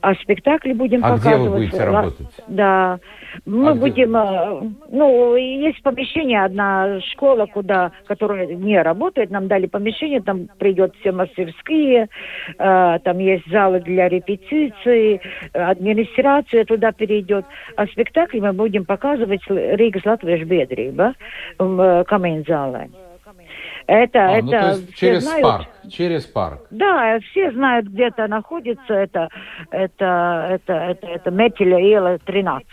а 0.00 0.14
спектакли 0.14 0.72
будем 0.72 1.04
А 1.04 1.16
где 1.16 1.18
показывать. 1.18 1.50
вы 1.50 1.56
будете 1.56 1.84
работать? 1.84 2.26
Да. 2.48 2.98
Мы 3.46 3.70
А 3.70 3.72
где? 3.72 3.80
будем, 3.80 4.16
э, 4.16 4.62
ну, 4.90 5.36
есть 5.36 5.82
помещение, 5.82 6.44
одна 6.44 7.00
школа, 7.12 7.46
куда, 7.46 7.92
которая 8.06 8.46
не 8.46 8.80
работает, 8.82 9.30
нам 9.30 9.48
дали 9.48 9.66
помещение, 9.66 10.20
там 10.20 10.48
придет 10.58 10.94
все 11.00 11.12
мастерские, 11.12 12.08
э, 12.58 12.98
там 13.02 13.18
есть 13.18 13.48
залы 13.50 13.80
для 13.80 14.08
репетиций, 14.08 15.20
администрация 15.52 16.64
туда 16.64 16.92
перейдет. 16.92 17.44
А 17.76 17.86
спектакли 17.86 18.40
мы 18.40 18.52
будем 18.52 18.84
показывать 18.84 19.42
Ригас 19.48 20.04
Латвиш 20.04 20.42
Бедрība 20.42 21.14
в 21.58 21.80
э, 21.80 22.04
Камейн-зале. 22.04 22.90
Это, 23.86 24.26
А, 24.26 24.30
это 24.32 24.44
ну, 24.44 24.50
то 24.50 24.68
есть 24.70 24.94
через 24.94 25.22
знают. 25.24 25.42
парк. 25.42 25.66
Через 25.90 26.24
парк. 26.26 26.60
Да, 26.70 27.18
все 27.30 27.50
знают, 27.52 27.86
где 27.86 28.04
это 28.08 28.26
находится. 28.28 28.94
Это, 28.94 29.28
это, 29.70 30.48
это, 30.50 30.72
это, 30.72 31.06
это 31.06 31.30
Метеля 31.30 31.78
Ила 31.78 32.18
13. 32.24 32.66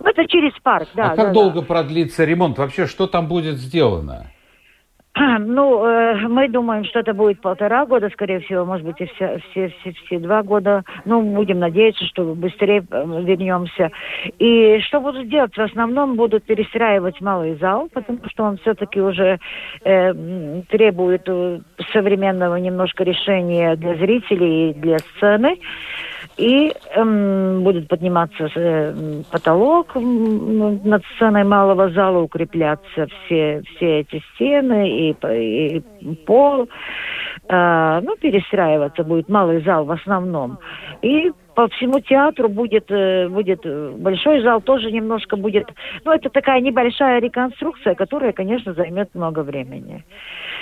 Ну, 0.00 0.08
Это 0.10 0.26
через 0.28 0.52
парк, 0.62 0.88
да. 0.94 1.06
а 1.06 1.08
как 1.10 1.16
да, 1.16 1.24
да. 1.26 1.32
долго 1.32 1.62
продлится 1.62 2.24
ремонт? 2.24 2.58
Вообще, 2.58 2.86
что 2.86 3.06
там 3.06 3.26
будет 3.26 3.56
сделано? 3.58 4.26
Ну, 5.40 5.84
э, 5.84 6.28
мы 6.28 6.48
думаем, 6.48 6.84
что 6.84 7.00
это 7.00 7.12
будет 7.12 7.40
полтора 7.40 7.86
года, 7.86 8.08
скорее 8.10 8.40
всего, 8.40 8.64
может 8.64 8.86
быть, 8.86 9.00
и 9.00 9.06
все, 9.06 9.40
все, 9.50 9.68
все, 9.80 9.92
все 9.92 10.18
два 10.18 10.42
года. 10.42 10.84
Ну, 11.04 11.22
будем 11.22 11.58
надеяться, 11.58 12.04
что 12.06 12.34
быстрее 12.34 12.84
э, 12.90 13.22
вернемся. 13.22 13.90
И 14.38 14.78
что 14.80 15.00
будут 15.00 15.28
делать? 15.28 15.54
В 15.54 15.60
основном 15.60 16.16
будут 16.16 16.44
перестраивать 16.44 17.20
малый 17.20 17.56
зал, 17.56 17.88
потому 17.92 18.20
что 18.26 18.44
он 18.44 18.58
все-таки 18.58 19.00
уже 19.00 19.38
э, 19.84 20.62
требует 20.68 21.22
э, 21.26 21.60
современного 21.92 22.56
немножко 22.56 23.04
решения 23.04 23.76
для 23.76 23.94
зрителей 23.96 24.70
и 24.70 24.74
для 24.74 24.98
сцены. 24.98 25.58
И 26.38 26.72
эм, 26.94 27.64
будет 27.64 27.88
подниматься 27.88 28.48
э, 28.54 29.22
потолок 29.30 29.96
м, 29.96 30.80
над 30.84 31.02
сценой 31.16 31.42
малого 31.42 31.90
зала, 31.90 32.20
укрепляться 32.20 33.08
все, 33.26 33.62
все 33.74 34.00
эти 34.00 34.22
стены 34.34 34.88
и, 34.88 35.16
и 35.32 35.82
пол. 36.26 36.68
А, 37.48 38.00
ну, 38.02 38.14
перестраиваться 38.16 39.02
будет 39.02 39.28
малый 39.28 39.62
зал 39.62 39.84
в 39.84 39.90
основном. 39.90 40.58
И 41.02 41.32
по 41.54 41.66
всему 41.70 41.98
театру 41.98 42.48
будет, 42.48 42.88
э, 42.88 43.28
будет 43.28 43.62
э, 43.64 43.90
большой 43.96 44.42
зал, 44.42 44.60
тоже 44.60 44.92
немножко 44.92 45.36
будет... 45.36 45.68
Ну, 46.04 46.12
это 46.12 46.28
такая 46.28 46.60
небольшая 46.60 47.20
реконструкция, 47.20 47.96
которая, 47.96 48.32
конечно, 48.32 48.74
займет 48.74 49.12
много 49.14 49.40
времени. 49.40 50.04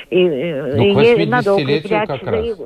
И, 0.08 0.24
э, 0.24 0.76
Ну, 0.76 1.00
и 1.00 1.26
надо 1.26 1.50
80-летию 1.50 1.76
укреплять 1.76 2.08
как 2.08 2.22
раз. 2.22 2.58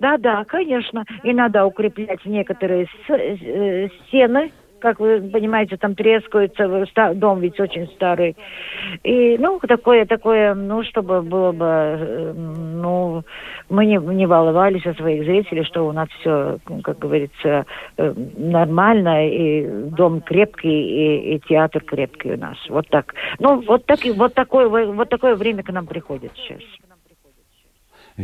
Да, 0.00 0.16
да, 0.18 0.44
конечно. 0.44 1.04
И 1.22 1.32
надо 1.32 1.64
укреплять 1.64 2.24
некоторые 2.24 2.86
с- 2.86 3.10
э, 3.10 3.88
стены. 4.06 4.50
Как 4.80 4.98
вы 4.98 5.20
понимаете, 5.20 5.76
там 5.76 5.94
ста- 6.86 7.12
дом 7.12 7.40
ведь 7.40 7.60
очень 7.60 7.86
старый. 7.88 8.34
И, 9.04 9.36
ну, 9.38 9.60
такое, 9.60 10.06
такое, 10.06 10.54
ну, 10.54 10.82
чтобы 10.84 11.20
было 11.20 11.52
бы, 11.52 11.66
э, 11.66 12.32
ну, 12.34 13.22
мы 13.68 13.84
не, 13.84 13.98
не 13.98 14.24
волновались 14.24 14.86
о 14.86 14.94
своих 14.94 15.24
зрителей, 15.24 15.64
что 15.64 15.86
у 15.86 15.92
нас 15.92 16.08
все, 16.20 16.56
как 16.82 16.98
говорится, 16.98 17.66
э, 17.98 18.14
нормально, 18.38 19.28
и 19.28 19.66
дом 19.90 20.22
крепкий, 20.22 20.68
и, 20.70 21.34
и 21.34 21.40
театр 21.40 21.82
крепкий 21.84 22.32
у 22.32 22.38
нас. 22.38 22.56
Вот 22.70 22.88
так. 22.88 23.14
Ну, 23.38 23.60
вот, 23.60 23.84
так, 23.84 23.98
вот, 24.16 24.32
такое, 24.32 24.66
вот 24.66 25.10
такое 25.10 25.34
время 25.36 25.62
к 25.62 25.70
нам 25.70 25.86
приходит 25.86 26.32
сейчас. 26.36 26.62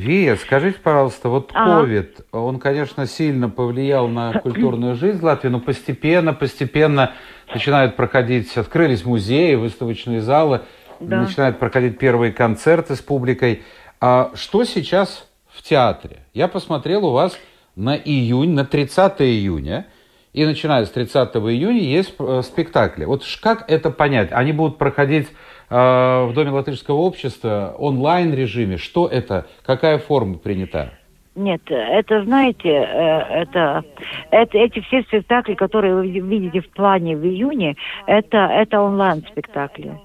Вия, 0.01 0.37
скажите, 0.37 0.79
пожалуйста, 0.79 1.31
вот 1.31 1.51
Ага. 1.55 1.81
ковид, 1.81 2.21
он, 2.31 2.59
конечно, 2.59 3.07
сильно 3.07 3.49
повлиял 3.49 4.09
на 4.09 4.33
культурную 4.43 4.95
жизнь 4.95 5.25
Латвии, 5.25 5.49
но 5.49 5.59
постепенно, 5.59 6.35
постепенно 6.35 7.13
начинают 7.53 7.97
проходить, 7.97 8.55
открылись 8.59 9.07
музеи, 9.07 9.55
выставочные 9.55 10.21
залы, 10.21 10.61
Да. 11.01 11.23
начинают 11.23 11.59
проходить 11.59 11.99
первые 11.99 12.33
концерты 12.33 12.95
с 12.95 13.01
публикой. 13.01 13.63
А 14.01 14.33
что 14.35 14.65
сейчас 14.65 15.27
в 15.49 15.63
театре? 15.63 16.19
Я 16.35 16.49
посмотрел 16.49 17.07
у 17.07 17.13
вас 17.13 17.37
на 17.75 17.97
июнь, 17.97 18.51
на 18.53 18.67
30 18.67 19.23
июня, 19.23 19.87
и 20.35 20.45
начиная 20.45 20.85
с 20.85 20.91
30 20.91 21.35
июня 21.37 21.81
есть 21.81 22.15
э, 22.19 22.43
спектакли. 22.45 23.07
Вот 23.07 23.23
как 23.43 23.65
это 23.71 23.91
понять? 23.91 24.29
Они 24.33 24.53
будут 24.53 24.77
проходить 24.77 25.29
в 25.69 26.33
Доме 26.35 26.51
латышского 26.51 26.97
общества 26.97 27.75
онлайн 27.79 28.33
режиме? 28.35 28.77
Что 28.77 29.07
это? 29.07 29.47
Какая 29.65 29.99
форма 29.99 30.39
принята? 30.39 30.93
Нет, 31.37 31.61
это, 31.69 32.25
знаете, 32.25 32.71
э, 32.71 33.43
это, 33.43 33.85
это 34.31 34.57
эти 34.57 34.81
все 34.81 35.03
спектакли, 35.03 35.53
которые 35.53 35.95
вы 35.95 36.09
видите 36.09 36.61
в 36.61 36.71
плане 36.71 37.15
в 37.15 37.25
июне, 37.27 37.77
это, 38.07 38.39
это 38.39 38.81
онлайн-спектакли. 38.81 39.99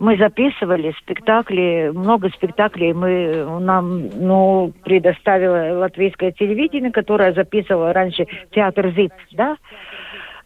Мы 0.00 0.16
записывали 0.16 0.92
спектакли, 0.98 1.92
много 1.94 2.30
спектаклей 2.30 2.92
мы 2.92 3.60
нам 3.60 4.08
ну, 4.18 4.72
предоставило 4.82 5.78
латвийское 5.78 6.32
телевидение, 6.32 6.90
которое 6.90 7.32
записывало 7.32 7.92
раньше 7.92 8.26
театр 8.50 8.90
ЗИТ, 8.90 9.12
да? 9.32 9.56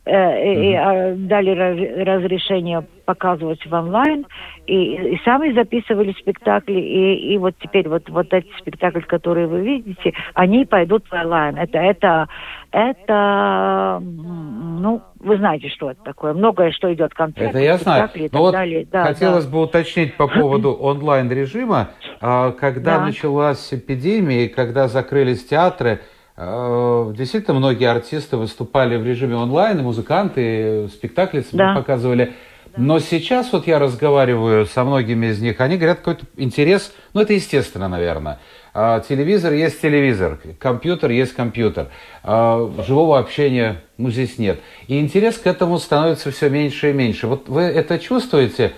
Э, 0.06 0.54
и, 0.54 0.74
а, 0.74 1.14
дали 1.16 1.50
раз, 1.50 1.76
разрешение 2.06 2.84
показывать 3.04 3.64
в 3.64 3.72
онлайн, 3.72 4.26
и, 4.66 5.14
и 5.14 5.20
сами 5.24 5.52
записывали 5.52 6.12
спектакли, 6.12 6.80
и, 6.80 7.34
и 7.34 7.38
вот 7.38 7.54
теперь 7.60 7.88
вот, 7.88 8.08
вот 8.08 8.32
эти 8.32 8.48
спектакли, 8.58 9.00
которые 9.00 9.46
вы 9.46 9.60
видите, 9.60 10.12
они 10.34 10.64
пойдут 10.64 11.06
в 11.08 11.12
онлайн. 11.12 11.56
Это, 11.56 11.78
это, 11.78 12.28
это, 12.72 14.00
ну, 14.02 15.02
вы 15.20 15.36
знаете, 15.38 15.68
что 15.68 15.90
это 15.90 16.02
такое. 16.02 16.34
Многое, 16.34 16.72
что 16.72 16.92
идет 16.92 17.14
концерт. 17.14 17.50
Это 17.50 17.58
я 17.58 17.78
знаю. 17.78 18.10
Но 18.32 18.40
вот 18.40 18.52
далее. 18.52 18.86
Да, 18.90 19.04
хотелось 19.04 19.46
да. 19.46 19.52
бы 19.52 19.62
уточнить 19.62 20.16
по 20.16 20.26
поводу 20.26 20.72
онлайн-режима. 20.80 21.90
А, 22.20 22.52
когда 22.52 22.98
да. 22.98 23.06
началась 23.06 23.72
эпидемия, 23.72 24.46
и 24.46 24.48
когда 24.48 24.88
закрылись 24.88 25.44
театры, 25.46 26.00
действительно, 26.36 27.58
многие 27.58 27.88
артисты 27.88 28.36
выступали 28.36 28.96
в 28.96 29.06
режиме 29.06 29.36
онлайн, 29.36 29.78
и 29.78 29.82
музыканты, 29.82 30.88
спектакли 30.88 31.44
да. 31.52 31.74
показывали. 31.74 32.34
Но 32.76 32.98
сейчас 32.98 33.52
вот 33.52 33.66
я 33.66 33.78
разговариваю 33.78 34.66
со 34.66 34.84
многими 34.84 35.26
из 35.26 35.40
них, 35.40 35.60
они 35.60 35.76
говорят, 35.76 35.98
какой-то 35.98 36.26
интерес, 36.36 36.92
ну 37.14 37.22
это 37.22 37.32
естественно, 37.32 37.88
наверное. 37.88 38.38
А, 38.74 39.00
телевизор 39.00 39.54
есть 39.54 39.80
телевизор, 39.80 40.38
компьютер 40.58 41.10
есть 41.10 41.32
компьютер. 41.32 41.88
А, 42.22 42.70
живого 42.86 43.18
общения 43.18 43.82
ну, 43.96 44.10
здесь 44.10 44.36
нет. 44.36 44.60
И 44.88 45.00
интерес 45.00 45.38
к 45.38 45.46
этому 45.46 45.78
становится 45.78 46.30
все 46.30 46.50
меньше 46.50 46.90
и 46.90 46.92
меньше. 46.92 47.26
Вот 47.26 47.48
вы 47.48 47.62
это 47.62 47.98
чувствуете? 47.98 48.72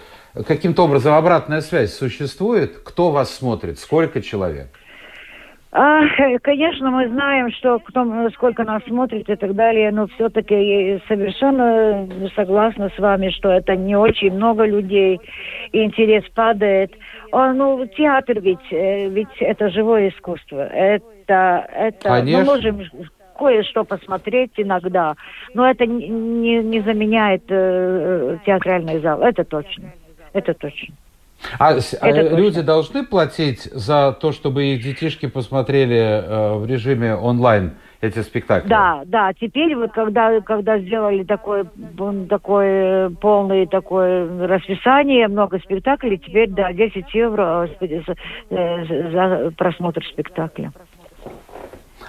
Каким-то 0.46 0.84
образом 0.84 1.14
обратная 1.14 1.60
связь 1.62 1.92
существует? 1.94 2.78
Кто 2.84 3.10
вас 3.10 3.34
смотрит? 3.34 3.80
Сколько 3.80 4.22
человек? 4.22 4.68
А, 5.70 6.00
конечно, 6.42 6.90
мы 6.90 7.08
знаем, 7.08 7.50
что 7.52 7.78
кто, 7.78 8.30
сколько 8.30 8.64
нас 8.64 8.82
смотрит 8.84 9.28
и 9.28 9.36
так 9.36 9.54
далее, 9.54 9.90
но 9.90 10.06
все-таки 10.06 11.00
совершенно 11.06 12.08
согласна 12.34 12.90
с 12.96 12.98
вами, 12.98 13.28
что 13.28 13.50
это 13.50 13.76
не 13.76 13.94
очень 13.94 14.32
много 14.32 14.64
людей, 14.64 15.20
и 15.72 15.84
интерес 15.84 16.24
падает. 16.34 16.92
А, 17.32 17.52
ну, 17.52 17.86
театр 17.86 18.40
ведь, 18.40 18.72
э, 18.72 19.08
ведь 19.10 19.36
это 19.40 19.68
живое 19.68 20.08
искусство. 20.08 20.66
Это, 20.68 21.68
это 21.74 22.08
Конечно. 22.08 22.38
мы 22.38 22.44
можем 22.44 22.82
кое-что 23.38 23.84
посмотреть 23.84 24.52
иногда, 24.56 25.16
но 25.52 25.68
это 25.68 25.84
не, 25.84 26.62
не 26.62 26.80
заменяет 26.80 27.44
э, 27.48 28.38
театральный 28.46 29.00
зал, 29.00 29.20
это 29.20 29.44
точно. 29.44 29.92
Это 30.32 30.54
точно. 30.54 30.94
А, 31.58 31.78
а 32.00 32.10
люди 32.10 32.56
точно. 32.56 32.62
должны 32.62 33.06
платить 33.06 33.62
за 33.64 34.16
то, 34.20 34.32
чтобы 34.32 34.64
их 34.66 34.82
детишки 34.82 35.26
посмотрели 35.26 35.96
э, 35.96 36.54
в 36.54 36.66
режиме 36.66 37.14
онлайн 37.14 37.74
эти 38.00 38.20
спектакли? 38.20 38.68
Да, 38.68 39.02
да. 39.06 39.32
Теперь 39.32 39.74
вот 39.76 39.92
когда, 39.92 40.40
когда 40.40 40.78
сделали 40.78 41.24
такое, 41.24 41.66
такое 42.28 43.10
полное 43.10 43.66
такое 43.66 44.46
расписание, 44.46 45.28
много 45.28 45.58
спектаклей, 45.58 46.18
теперь 46.18 46.50
да, 46.50 46.72
10 46.72 47.14
евро 47.14 47.68
э, 47.80 48.02
за 49.12 49.52
просмотр 49.56 50.04
спектакля. 50.04 50.72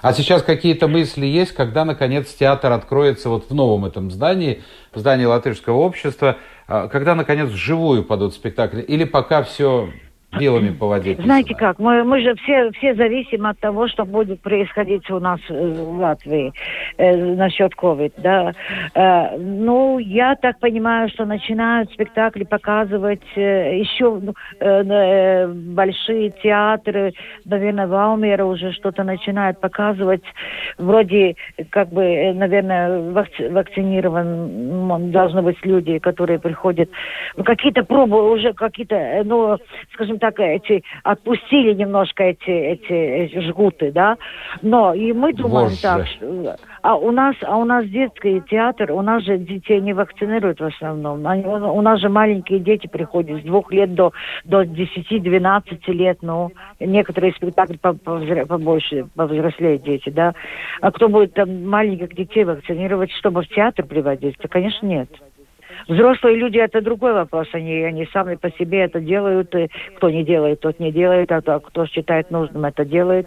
А 0.02 0.12
сейчас 0.12 0.42
какие-то 0.42 0.88
мысли 0.88 1.26
есть, 1.26 1.52
когда, 1.52 1.84
наконец, 1.84 2.32
театр 2.32 2.72
откроется 2.72 3.28
вот 3.28 3.50
в 3.50 3.54
новом 3.54 3.84
этом 3.84 4.10
здании, 4.10 4.62
в 4.94 4.98
здании 4.98 5.26
Латышского 5.26 5.76
общества, 5.76 6.36
а, 6.59 6.59
когда, 6.70 7.16
наконец, 7.16 7.48
вживую 7.48 8.04
падут 8.04 8.32
спектакли? 8.32 8.80
Или 8.80 9.02
пока 9.02 9.42
все 9.42 9.90
белыми 10.38 10.70
по 10.70 10.86
воде. 10.86 11.16
Знаете 11.18 11.54
как, 11.54 11.78
мы, 11.78 12.04
мы 12.04 12.20
же 12.20 12.34
все, 12.36 12.70
все 12.72 12.94
зависим 12.94 13.46
от 13.46 13.58
того, 13.58 13.88
что 13.88 14.04
будет 14.04 14.40
происходить 14.40 15.10
у 15.10 15.18
нас 15.18 15.40
э, 15.48 15.84
в 15.84 15.98
Латвии 15.98 16.52
э, 16.98 17.16
насчет 17.34 17.72
COVID, 17.74 18.12
да. 18.18 18.52
Э, 18.94 19.36
ну, 19.36 19.98
я 19.98 20.36
так 20.36 20.60
понимаю, 20.60 21.08
что 21.08 21.24
начинают 21.24 21.90
спектакли 21.92 22.44
показывать 22.44 23.22
э, 23.34 23.78
еще 23.78 24.20
ну, 24.22 24.34
э, 24.60 24.82
э, 24.84 25.48
большие 25.48 26.30
театры, 26.42 27.12
наверное, 27.44 27.88
Валмера 27.88 28.44
уже 28.44 28.72
что-то 28.72 29.02
начинает 29.02 29.58
показывать, 29.58 30.22
вроде, 30.78 31.34
как 31.70 31.88
бы, 31.88 32.04
э, 32.04 32.32
наверное, 32.32 33.10
вакци 33.10 33.48
вакцинирован 33.48 35.10
должны 35.10 35.42
быть 35.42 35.56
люди, 35.64 35.98
которые 35.98 36.38
приходят, 36.38 36.88
ну, 37.36 37.42
какие-то 37.42 37.82
пробы 37.82 38.30
уже, 38.30 38.52
какие-то, 38.52 38.94
э, 38.94 39.24
ну, 39.24 39.58
скажем 39.94 40.19
так, 40.20 40.38
эти, 40.38 40.84
отпустили 41.02 41.74
немножко 41.74 42.22
эти, 42.24 42.50
эти, 42.50 42.92
эти 42.92 43.40
жгуты, 43.40 43.90
да, 43.90 44.16
но 44.62 44.94
и 44.94 45.12
мы 45.12 45.32
думаем 45.32 45.68
Боже. 45.68 45.82
так, 45.82 46.06
что, 46.06 46.56
а 46.82 46.96
у 46.96 47.10
нас, 47.10 47.34
а 47.42 47.56
у 47.56 47.64
нас 47.64 47.84
детский 47.86 48.40
театр, 48.48 48.92
у 48.92 49.02
нас 49.02 49.24
же 49.24 49.38
детей 49.38 49.80
не 49.80 49.92
вакцинируют 49.92 50.60
в 50.60 50.64
основном, 50.64 51.26
Они, 51.26 51.44
у 51.44 51.80
нас 51.80 52.00
же 52.00 52.08
маленькие 52.08 52.60
дети 52.60 52.86
приходят 52.86 53.40
с 53.40 53.44
двух 53.44 53.72
лет 53.72 53.94
до, 53.94 54.12
до 54.44 54.62
10-12 54.62 55.92
лет, 55.92 56.18
ну, 56.22 56.52
некоторые 56.78 57.32
спектакли 57.32 57.78
побольше, 57.78 59.06
повзрослее 59.16 59.78
дети, 59.78 60.10
да, 60.10 60.34
а 60.80 60.92
кто 60.92 61.08
будет 61.08 61.34
там 61.34 61.68
маленьких 61.68 62.14
детей 62.14 62.44
вакцинировать, 62.44 63.10
чтобы 63.12 63.42
в 63.42 63.48
театр 63.48 63.86
приводить? 63.86 64.36
Да, 64.40 64.48
конечно, 64.48 64.86
нет. 64.86 65.08
Взрослые 65.90 66.36
люди 66.36 66.56
это 66.56 66.80
другой 66.80 67.12
вопрос. 67.12 67.48
Они, 67.52 67.82
они 67.82 68.06
сами 68.12 68.36
по 68.36 68.48
себе 68.52 68.82
это 68.82 69.00
делают. 69.00 69.52
И 69.56 69.68
кто 69.96 70.08
не 70.08 70.22
делает, 70.22 70.60
тот 70.60 70.78
не 70.78 70.92
делает, 70.92 71.32
а 71.32 71.40
кто 71.58 71.84
считает 71.86 72.30
нужным, 72.30 72.64
это 72.64 72.84
делает. 72.84 73.26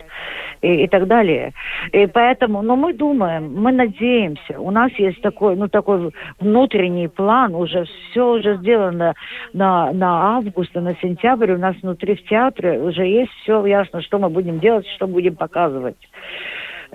И, 0.62 0.86
и 0.86 0.88
так 0.88 1.08
далее. 1.08 1.52
И 1.92 2.08
поэтому, 2.08 2.62
ну, 2.62 2.78
мы 2.78 2.94
думаем, 2.94 3.54
мы 3.54 3.74
надеемся. 3.74 4.58
У 4.58 4.72
нас 4.72 4.94
есть 4.94 5.22
такой, 5.22 5.58
ну, 5.58 5.68
такой 5.68 6.12
внутренний 6.40 7.10
план. 7.10 7.54
Уже 7.54 7.84
все 7.84 8.32
уже 8.32 8.56
сделано 8.56 9.14
на, 9.52 9.92
на 9.92 10.38
август, 10.38 10.74
на 10.74 10.96
сентябрь. 11.02 11.52
У 11.52 11.58
нас 11.58 11.76
внутри 11.82 12.16
в 12.16 12.24
театре 12.30 12.80
уже 12.80 13.06
есть 13.06 13.32
все 13.42 13.66
ясно, 13.66 14.02
что 14.02 14.20
мы 14.20 14.30
будем 14.30 14.60
делать, 14.60 14.88
что 14.96 15.06
будем 15.06 15.36
показывать. 15.36 15.98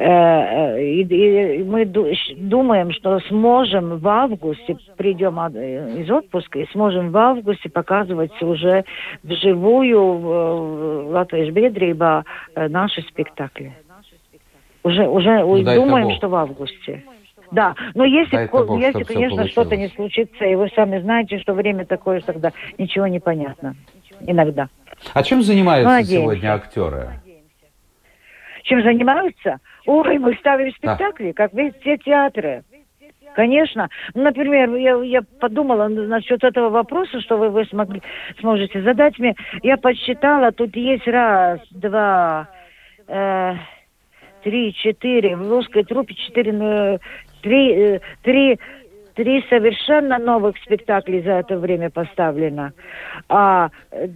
Э, 0.00 0.76
э, 0.76 0.80
и, 0.80 1.58
и 1.58 1.64
мы 1.64 1.84
думаем, 1.84 2.92
что 2.92 3.18
сможем 3.28 3.98
в 3.98 4.06
августе, 4.06 4.76
придем 4.96 5.40
из 5.40 6.08
отпуска, 6.08 6.60
и 6.60 6.70
сможем 6.70 7.10
в 7.10 7.16
августе 7.16 7.68
показывать 7.68 8.40
уже 8.40 8.84
вживую 9.24 10.12
в 10.18 11.10
Латвии 11.10 11.50
Бедрибо 11.50 12.24
э, 12.54 12.68
наши 12.68 13.02
спектакли. 13.02 13.72
Уже, 14.84 15.08
уже 15.08 15.42
ну, 15.42 15.64
думаем, 15.64 16.12
что 16.12 16.28
в 16.28 16.34
августе. 16.36 17.02
Да, 17.50 17.74
но 17.94 18.04
если, 18.04 18.48
Бог, 18.52 18.78
если 18.78 19.02
конечно, 19.02 19.48
что-то 19.48 19.76
не 19.76 19.88
случится, 19.88 20.44
и 20.44 20.54
вы 20.54 20.68
сами 20.76 21.00
знаете, 21.00 21.40
что 21.40 21.54
время 21.54 21.84
такое, 21.84 22.20
что 22.20 22.34
тогда 22.34 22.52
ничего 22.76 23.08
не 23.08 23.18
понятно. 23.18 23.74
Иногда. 24.20 24.68
А 25.12 25.24
чем 25.24 25.42
занимаются 25.42 25.90
Надеемся. 25.90 26.22
сегодня 26.22 26.54
актеры? 26.54 27.08
Чем 28.62 28.82
занимаются? 28.82 29.58
Ой, 29.88 30.18
мы 30.18 30.34
ставим 30.34 30.70
спектакли, 30.72 31.32
да. 31.32 31.48
как 31.48 31.52
все 31.80 31.96
театры. 31.96 32.62
Конечно. 33.34 33.88
Ну, 34.12 34.22
например, 34.22 34.74
я, 34.74 35.02
я 35.02 35.22
подумала 35.40 35.88
насчет 35.88 36.44
этого 36.44 36.68
вопроса, 36.68 37.22
что 37.22 37.38
вы, 37.38 37.48
вы 37.48 37.64
смогли, 37.64 38.02
сможете 38.38 38.82
задать 38.82 39.18
мне. 39.18 39.34
Я 39.62 39.78
подсчитала, 39.78 40.52
тут 40.52 40.76
есть 40.76 41.06
раз, 41.06 41.60
два, 41.70 42.48
э, 43.06 43.54
три, 44.42 44.74
четыре. 44.74 45.36
В 45.36 45.48
русской 45.48 45.84
трупе 45.84 46.14
четыре, 46.16 46.52
э, 46.52 46.98
три, 47.40 47.72
э, 47.72 48.00
три 48.22 48.58
три 49.18 49.44
совершенно 49.50 50.16
новых 50.18 50.56
спектакля 50.58 51.20
за 51.22 51.32
это 51.32 51.58
время 51.58 51.90
поставлено. 51.90 52.72
А 53.28 53.70
э, 53.90 54.06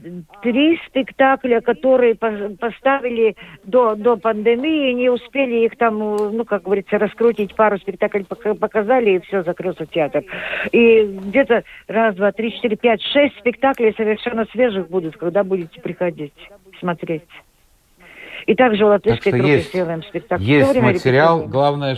три 0.42 0.78
спектакля, 0.86 1.60
которые 1.60 2.14
поставили 2.14 3.34
до, 3.64 3.96
до 3.96 4.16
пандемии, 4.16 4.92
не 4.92 5.10
успели 5.10 5.64
их 5.66 5.76
там, 5.76 5.98
ну, 5.98 6.44
как 6.44 6.62
говорится, 6.62 6.98
раскрутить, 6.98 7.56
пару 7.56 7.78
спектаклей 7.78 8.24
показали, 8.54 9.16
и 9.16 9.20
все, 9.26 9.42
закрылся 9.42 9.86
театр. 9.86 10.22
И 10.70 11.02
где-то 11.02 11.64
раз, 11.88 12.14
два, 12.14 12.30
три, 12.30 12.52
четыре, 12.52 12.76
пять, 12.76 13.02
шесть 13.02 13.36
спектаклей 13.38 13.92
совершенно 13.96 14.46
свежих 14.52 14.88
будут, 14.88 15.16
когда 15.16 15.42
будете 15.42 15.80
приходить 15.80 16.32
смотреть. 16.78 17.26
И 18.46 18.54
также 18.54 18.84
в 18.84 18.88
латышской 18.88 19.32
трупе 19.32 19.48
есть, 19.48 19.70
сделаем 19.70 20.04
спектакль. 20.04 20.44
Есть 20.44 20.80
материал, 20.80 21.48
главное, 21.48 21.96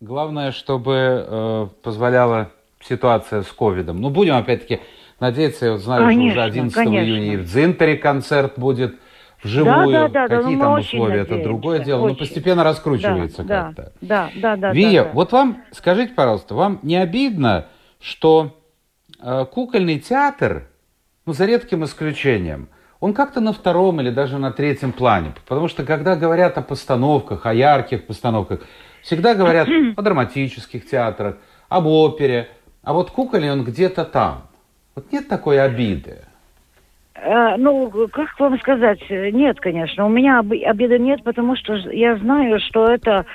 Главное, 0.00 0.52
чтобы 0.52 1.26
э, 1.26 1.66
позволяла 1.82 2.52
ситуация 2.80 3.42
с 3.42 3.48
ковидом. 3.48 4.00
Ну, 4.00 4.10
будем 4.10 4.36
опять-таки 4.36 4.80
надеяться, 5.18 5.66
я 5.66 5.72
вот 5.72 5.80
знаю, 5.80 6.04
конечно, 6.04 6.30
что 6.30 6.40
уже 6.40 6.48
11 6.50 6.74
конечно. 6.74 7.04
июня 7.04 7.34
и 7.34 7.36
в 7.36 7.44
Дзинтере 7.44 7.96
концерт 7.96 8.52
будет 8.56 8.96
вживую. 9.42 9.90
Да, 9.90 10.08
да, 10.08 10.28
да, 10.28 10.36
Какие 10.36 10.56
да, 10.56 10.62
там 10.62 10.78
условия, 10.78 11.20
это 11.22 11.42
другое 11.42 11.80
дело. 11.80 12.02
Очень. 12.02 12.14
Но 12.14 12.18
постепенно 12.18 12.62
раскручивается 12.62 13.42
да, 13.42 13.64
как-то. 13.64 13.92
Да, 14.00 14.30
да, 14.36 14.56
да. 14.56 14.72
Вия, 14.72 15.02
да, 15.02 15.08
да. 15.08 15.14
вот 15.14 15.32
вам, 15.32 15.64
скажите, 15.72 16.14
пожалуйста, 16.14 16.54
вам 16.54 16.78
не 16.82 16.96
обидно, 16.96 17.66
что 18.00 18.56
э, 19.20 19.46
кукольный 19.50 19.98
театр, 19.98 20.68
ну, 21.26 21.32
за 21.32 21.46
редким 21.46 21.84
исключением, 21.84 22.68
он 23.00 23.14
как-то 23.14 23.40
на 23.40 23.52
втором 23.52 24.00
или 24.00 24.10
даже 24.10 24.38
на 24.38 24.52
третьем 24.52 24.92
плане. 24.92 25.34
Потому 25.46 25.68
что 25.68 25.84
когда 25.84 26.16
говорят 26.16 26.58
о 26.58 26.62
постановках, 26.62 27.46
о 27.46 27.54
ярких 27.54 28.06
постановках, 28.06 28.60
Всегда 29.02 29.34
говорят 29.34 29.68
о 29.96 30.02
драматических 30.02 30.86
театрах, 30.88 31.36
об 31.68 31.86
опере. 31.86 32.48
А 32.82 32.92
вот 32.92 33.10
кукольный 33.10 33.52
он 33.52 33.64
где-то 33.64 34.04
там. 34.04 34.48
Вот 34.94 35.12
нет 35.12 35.28
такой 35.28 35.60
обиды. 35.60 36.24
А, 37.14 37.56
ну, 37.56 38.08
как 38.08 38.38
вам 38.38 38.58
сказать? 38.60 39.00
Нет, 39.10 39.60
конечно. 39.60 40.06
У 40.06 40.08
меня 40.08 40.38
об, 40.38 40.52
обиды 40.52 40.98
нет, 40.98 41.22
потому 41.24 41.56
что 41.56 41.74
я 41.90 42.16
знаю, 42.16 42.60
что 42.60 42.86
это 42.86 43.26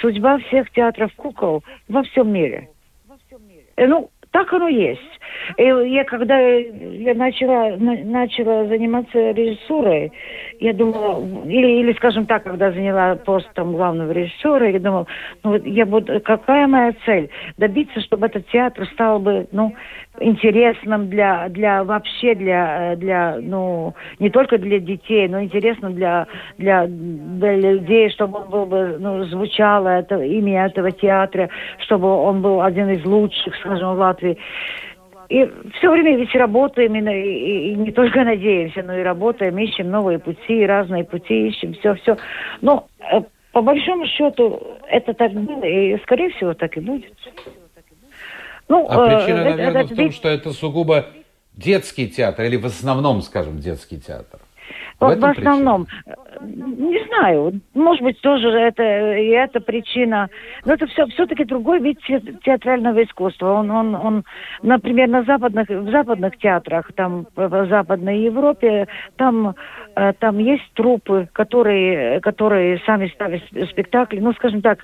судьба 0.00 0.38
всех 0.38 0.70
театров 0.70 1.12
кукол 1.16 1.64
во 1.88 2.02
всем 2.02 2.32
мире. 2.32 2.68
Э, 3.76 3.86
ну, 3.86 4.10
так 4.32 4.52
оно 4.52 4.68
есть. 4.68 5.00
И 5.56 5.62
я 5.62 6.04
когда 6.04 6.38
я 6.38 7.14
начала, 7.14 7.76
начала 7.76 8.66
заниматься 8.66 9.30
режиссурой, 9.32 10.12
я 10.60 10.72
думала, 10.72 11.24
или, 11.46 11.80
или, 11.80 11.92
скажем 11.94 12.26
так, 12.26 12.44
когда 12.44 12.70
заняла 12.70 13.16
пост 13.16 13.48
там 13.54 13.72
главного 13.72 14.12
режиссера, 14.12 14.68
я 14.68 14.78
думала, 14.78 15.06
ну 15.42 15.52
вот 15.52 15.66
я 15.66 15.86
буду, 15.86 16.20
какая 16.20 16.66
моя 16.66 16.94
цель? 17.04 17.30
Добиться, 17.56 18.00
чтобы 18.00 18.26
этот 18.26 18.46
театр 18.48 18.86
стал 18.92 19.18
бы, 19.18 19.46
ну, 19.52 19.74
интересным 20.18 21.08
для, 21.08 21.48
для 21.48 21.84
вообще 21.84 22.34
для, 22.34 22.96
для, 22.96 23.38
ну, 23.40 23.94
не 24.18 24.30
только 24.30 24.58
для 24.58 24.80
детей, 24.80 25.28
но 25.28 25.42
интересным 25.42 25.94
для, 25.94 26.26
для, 26.58 26.86
для 26.86 27.56
людей, 27.56 28.10
чтобы 28.10 28.40
он 28.40 28.50
был 28.50 28.66
бы, 28.66 28.96
ну, 28.98 29.24
звучало 29.24 29.88
это, 29.88 30.20
имя 30.22 30.66
этого 30.66 30.90
театра, 30.90 31.48
чтобы 31.78 32.08
он 32.08 32.42
был 32.42 32.60
один 32.60 32.90
из 32.90 33.04
лучших, 33.04 33.54
скажем, 33.56 33.94
в 33.94 33.98
Латвии. 33.98 34.36
И 35.28 35.48
все 35.78 35.90
время 35.90 36.16
ведь 36.16 36.34
работаем, 36.34 36.96
и, 36.96 37.00
и, 37.00 37.70
и 37.70 37.74
не 37.76 37.92
только 37.92 38.24
надеемся, 38.24 38.82
но 38.82 38.98
и 38.98 39.02
работаем, 39.02 39.56
ищем 39.58 39.88
новые 39.88 40.18
пути, 40.18 40.66
разные 40.66 41.04
пути 41.04 41.48
ищем, 41.48 41.72
все-все. 41.74 42.16
Но 42.60 42.88
э, 42.98 43.20
по 43.52 43.62
большому 43.62 44.06
счету 44.06 44.60
это 44.88 45.14
так 45.14 45.32
было, 45.32 45.64
и 45.64 45.96
скорее 46.02 46.30
всего 46.30 46.54
так 46.54 46.76
и 46.76 46.80
будет. 46.80 47.14
Ну, 48.70 48.86
а 48.88 48.94
э, 48.94 49.16
причина, 49.16 49.38
э, 49.38 49.50
наверное, 49.50 49.82
это, 49.82 49.94
в 49.94 49.96
том, 49.96 50.12
что 50.12 50.28
это 50.28 50.52
сугубо 50.52 51.06
детский 51.54 52.08
театр, 52.08 52.44
или 52.44 52.56
в 52.56 52.66
основном, 52.66 53.20
скажем, 53.20 53.58
детский 53.58 53.98
театр. 53.98 54.38
В, 55.00 55.06
в 55.06 55.24
основном, 55.24 55.86
причина? 55.86 56.16
Не 56.42 57.04
знаю, 57.06 57.60
может 57.74 58.02
быть, 58.02 58.20
тоже 58.20 58.48
это 58.48 58.82
и 59.16 59.28
эта 59.28 59.60
причина. 59.60 60.28
Но 60.64 60.74
это 60.74 60.86
все 60.86 61.06
все-таки 61.06 61.44
другой 61.44 61.80
вид 61.80 61.98
театрального 62.44 63.02
искусства. 63.02 63.52
Он, 63.52 63.70
он, 63.70 63.94
он, 63.94 64.24
например, 64.62 65.08
на 65.08 65.22
западных, 65.22 65.68
в 65.68 65.90
западных 65.90 66.38
театрах, 66.38 66.90
там 66.94 67.26
в 67.36 67.66
Западной 67.68 68.20
Европе, 68.20 68.88
там, 69.16 69.54
э, 69.96 70.12
там 70.18 70.38
есть 70.38 70.64
трупы, 70.74 71.28
которые, 71.32 72.20
которые 72.20 72.80
сами 72.86 73.08
ставят 73.08 73.42
спектакли. 73.70 74.20
Ну, 74.20 74.32
скажем 74.32 74.62
так, 74.62 74.82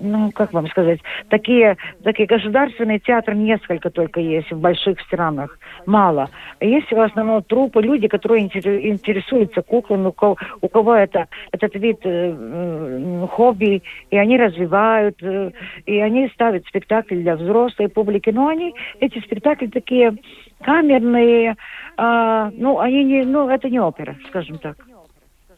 ну, 0.00 0.30
как 0.32 0.52
вам 0.52 0.68
сказать, 0.68 1.00
такие, 1.28 1.76
такие 2.02 2.26
государственные 2.26 2.98
театры 3.00 3.34
несколько 3.34 3.90
только 3.90 4.20
есть 4.20 4.50
в 4.50 4.58
больших 4.58 5.00
странах, 5.02 5.58
мало. 5.86 6.30
Есть 6.60 6.90
в 6.90 6.98
основном 6.98 7.42
трупы, 7.42 7.82
люди, 7.82 8.08
которые 8.08 8.44
интересуются 8.44 9.62
куклами, 9.62 10.06
у 10.06 10.12
кого, 10.12 10.36
у 10.60 10.68
кого 10.68 10.93
это, 10.96 11.28
этот 11.52 11.74
вид 11.74 11.98
э, 12.04 13.26
хобби, 13.30 13.82
и 14.10 14.16
они 14.16 14.36
развивают, 14.36 15.22
э, 15.22 15.50
и 15.86 15.98
они 15.98 16.28
ставят 16.28 16.66
спектакли 16.66 17.22
для 17.22 17.36
взрослой 17.36 17.88
публики. 17.88 18.30
Но 18.30 18.48
они, 18.48 18.74
эти 19.00 19.20
спектакли 19.20 19.66
такие 19.66 20.14
камерные, 20.62 21.56
э, 21.96 22.50
ну, 22.56 22.78
они 22.78 23.04
не, 23.04 23.24
ну, 23.24 23.48
это 23.48 23.68
не 23.68 23.80
опера, 23.80 24.16
скажем 24.28 24.58
так. 24.58 24.76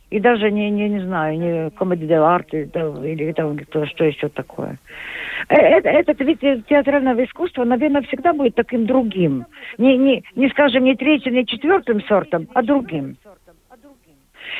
И 0.08 0.20
даже 0.20 0.52
не, 0.52 0.70
не, 0.70 0.88
не 0.88 1.00
знаю, 1.00 1.36
не 1.38 1.70
комедия 1.70 2.06
де 2.06 2.14
арт 2.14 2.54
или 2.54 3.32
там, 3.32 3.58
то, 3.58 3.86
что 3.86 4.04
еще 4.04 4.28
такое. 4.28 4.78
Э, 5.48 5.56
это, 5.56 5.88
этот 5.88 6.20
вид 6.20 6.40
театрального 6.66 7.24
искусства, 7.24 7.64
наверное, 7.64 8.02
всегда 8.02 8.32
будет 8.32 8.54
таким 8.54 8.86
другим. 8.86 9.46
Не, 9.78 9.96
не, 9.96 10.22
не 10.36 10.48
скажем, 10.50 10.84
не 10.84 10.94
третьим, 10.94 11.34
не 11.34 11.44
четвертым 11.44 12.00
сортом, 12.02 12.46
а 12.54 12.62
другим. 12.62 13.16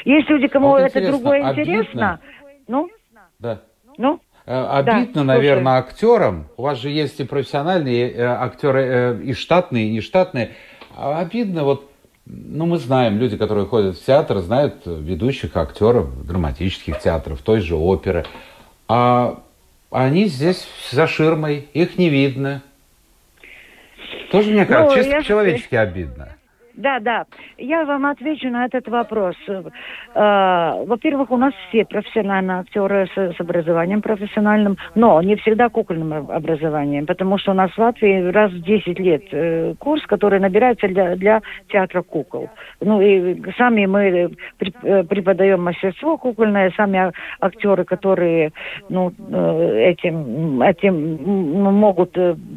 Есть 0.04 0.28
люди, 0.28 0.48
кому 0.48 0.68
вот 0.68 0.80
это 0.80 1.06
другое 1.06 1.44
обидно. 1.44 1.72
интересно. 1.72 2.20
Ну? 2.68 2.90
Да. 3.38 3.60
Ну? 3.98 4.20
Э, 4.46 4.64
обидно, 4.70 5.14
да, 5.14 5.24
наверное, 5.24 5.78
актерам. 5.78 6.46
У 6.56 6.62
вас 6.62 6.78
же 6.78 6.88
есть 6.90 7.18
и 7.18 7.24
профессиональные 7.24 8.12
э, 8.12 8.22
актеры, 8.22 8.82
э, 8.82 9.22
и 9.22 9.32
штатные, 9.32 9.88
и 9.88 9.92
нештатные. 9.92 10.50
А 10.96 11.18
обидно, 11.18 11.64
вот, 11.64 11.90
ну, 12.26 12.66
мы 12.66 12.78
знаем, 12.78 13.18
люди, 13.18 13.36
которые 13.36 13.66
ходят 13.66 13.96
в 13.96 14.04
театр, 14.04 14.38
знают 14.38 14.82
ведущих 14.86 15.56
актеров 15.56 16.24
драматических 16.24 17.00
театров, 17.00 17.42
той 17.42 17.60
же 17.60 17.74
оперы. 17.74 18.24
А 18.88 19.42
они 19.90 20.26
здесь 20.26 20.66
за 20.92 21.08
ширмой, 21.08 21.68
их 21.72 21.98
не 21.98 22.08
видно. 22.08 22.62
Тоже, 24.30 24.50
мне 24.50 24.64
кажется, 24.64 24.96
ну, 24.96 25.02
чисто 25.02 25.10
я... 25.10 25.20
по-человечески 25.20 25.74
обидно. 25.74 26.36
Да, 26.76 27.00
да. 27.00 27.24
Я 27.56 27.84
вам 27.84 28.04
отвечу 28.04 28.50
на 28.50 28.66
этот 28.66 28.86
вопрос. 28.88 29.34
Э, 29.48 30.84
во-первых, 30.86 31.30
у 31.30 31.36
нас 31.38 31.54
все 31.68 31.86
профессиональные 31.86 32.58
актеры 32.58 33.08
с, 33.14 33.40
образованием 33.40 34.02
профессиональным, 34.02 34.76
но 34.94 35.22
не 35.22 35.36
всегда 35.36 35.70
кукольным 35.70 36.30
образованием, 36.30 37.06
потому 37.06 37.38
что 37.38 37.52
у 37.52 37.54
нас 37.54 37.70
в 37.70 37.78
Латвии 37.78 38.30
раз 38.30 38.52
в 38.52 38.60
10 38.62 38.98
лет 38.98 39.22
э, 39.32 39.74
курс, 39.78 40.04
который 40.06 40.38
набирается 40.38 40.86
для, 40.88 41.16
для 41.16 41.40
театра 41.68 42.02
кукол. 42.02 42.50
Ну 42.82 43.00
и 43.00 43.40
сами 43.56 43.86
мы 43.86 44.36
э, 44.82 45.02
преподаем 45.04 45.62
мастерство 45.62 46.18
кукольное, 46.18 46.72
сами 46.76 47.10
актеры, 47.40 47.84
которые 47.84 48.52
ну, 48.90 49.12
этим, 49.30 50.60
этим 50.60 51.16
могут 51.74 52.12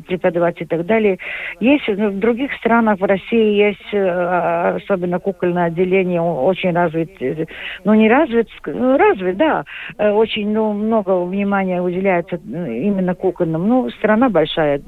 преподавать 0.07 0.61
и 0.61 0.65
так 0.65 0.85
далее. 0.85 1.19
Есть 1.61 1.87
в 1.87 2.19
других 2.19 2.53
странах, 2.55 2.99
в 2.99 3.05
России 3.05 3.55
есть 3.55 4.08
особенно 4.09 5.19
кукольное 5.19 5.65
отделение, 5.65 6.21
очень 6.21 6.73
развит, 6.73 7.21
э, 7.21 7.45
ну 7.83 7.93
не 7.93 8.09
развит, 8.09 8.47
ну, 8.65 8.97
развит, 8.97 9.37
да, 9.37 9.65
э, 9.97 10.09
очень 10.11 10.51
ну, 10.51 10.73
много 10.73 11.23
внимания 11.25 11.81
уделяется 11.81 12.35
именно 12.35 13.15
кукольным. 13.15 13.67
Ну, 13.67 13.89
страна 13.91 14.29
большая, 14.29 14.81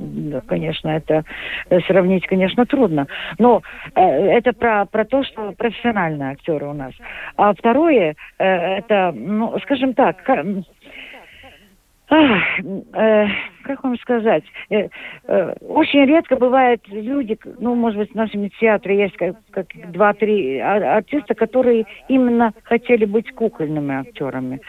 конечно, 0.48 0.90
это 0.90 1.24
сравнить, 1.88 2.26
конечно, 2.28 2.66
трудно. 2.66 3.08
Но 3.38 3.62
это 3.96 4.54
про, 4.54 4.86
про 4.86 5.06
то, 5.06 5.24
что 5.24 5.54
профессиональные 5.58 6.32
актеры 6.32 6.68
у 6.68 6.74
нас. 6.74 6.94
А 7.38 7.54
второе, 7.54 8.16
это, 8.38 9.14
ну, 9.16 9.58
скажем 9.64 9.94
так, 9.94 10.18
Ах, 12.14 12.44
э, 12.60 13.28
как 13.64 13.84
вам 13.86 13.98
сказать, 14.00 14.44
э, 14.70 14.90
э, 15.28 15.54
очень 15.62 16.04
редко 16.06 16.36
бывают 16.36 16.82
люди, 16.90 17.38
ну, 17.58 17.74
может 17.74 18.00
быть, 18.00 18.12
в 18.12 18.16
нашем 18.16 18.50
театре 18.60 19.00
есть 19.04 19.16
как, 19.16 19.38
как 19.52 19.68
два-три 19.94 20.60
артиста, 20.60 21.36
которые 21.36 21.86
именно 22.10 22.52
хотели 22.64 23.06
быть 23.06 23.32
кукольными 23.32 24.02
актерами. 24.02 24.60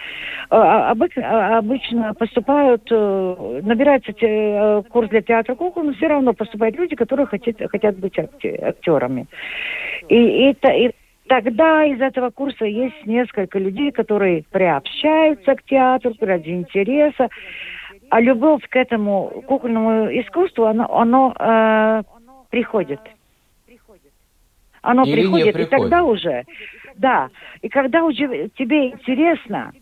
А, 0.51 0.89
а 0.89 0.91
обычно, 0.93 1.23
а, 1.25 1.59
обычно 1.59 2.15
поступают, 2.15 2.87
э, 2.93 3.61
набирается 3.65 4.13
те, 4.13 4.29
э, 4.29 4.83
курс 4.89 5.09
для 5.09 5.23
театра 5.23 5.57
кукол, 5.57 5.83
но 5.83 5.95
все 5.95 6.07
равно 6.07 6.35
поступают 6.35 6.77
люди, 6.77 6.95
которые 6.95 7.27
хотят, 7.27 7.57
хотят 7.73 7.99
быть 7.99 8.17
актерами. 8.21 9.27
И, 10.09 10.51
и, 10.51 10.51
и 10.53 10.93
Тогда 11.33 11.83
из 11.87 11.99
этого 11.99 12.29
курса 12.29 12.67
есть 12.67 13.07
несколько 13.07 13.59
людей, 13.59 13.91
которые 13.91 14.45
приобщаются 14.51 15.55
к 15.55 15.63
театру 15.63 16.13
ради 16.21 16.51
интереса. 16.51 17.31
А 18.11 18.21
любовь 18.21 18.69
к 18.69 18.77
этому 18.77 19.43
кукольному 19.47 20.09
искусству, 20.21 20.67
оно, 20.67 20.95
оно 20.95 21.35
э, 21.41 22.03
приходит. 22.51 23.01
Оно 24.83 25.05
Или 25.05 25.23
приходит, 25.23 25.55
приходит, 25.55 25.69
и 25.69 25.71
тогда 25.71 26.05
уже, 26.05 26.45
да, 26.97 27.31
и 27.63 27.71
когда 27.71 28.05
уже 28.05 28.51
тебе 28.59 28.89
интересно, 28.89 29.73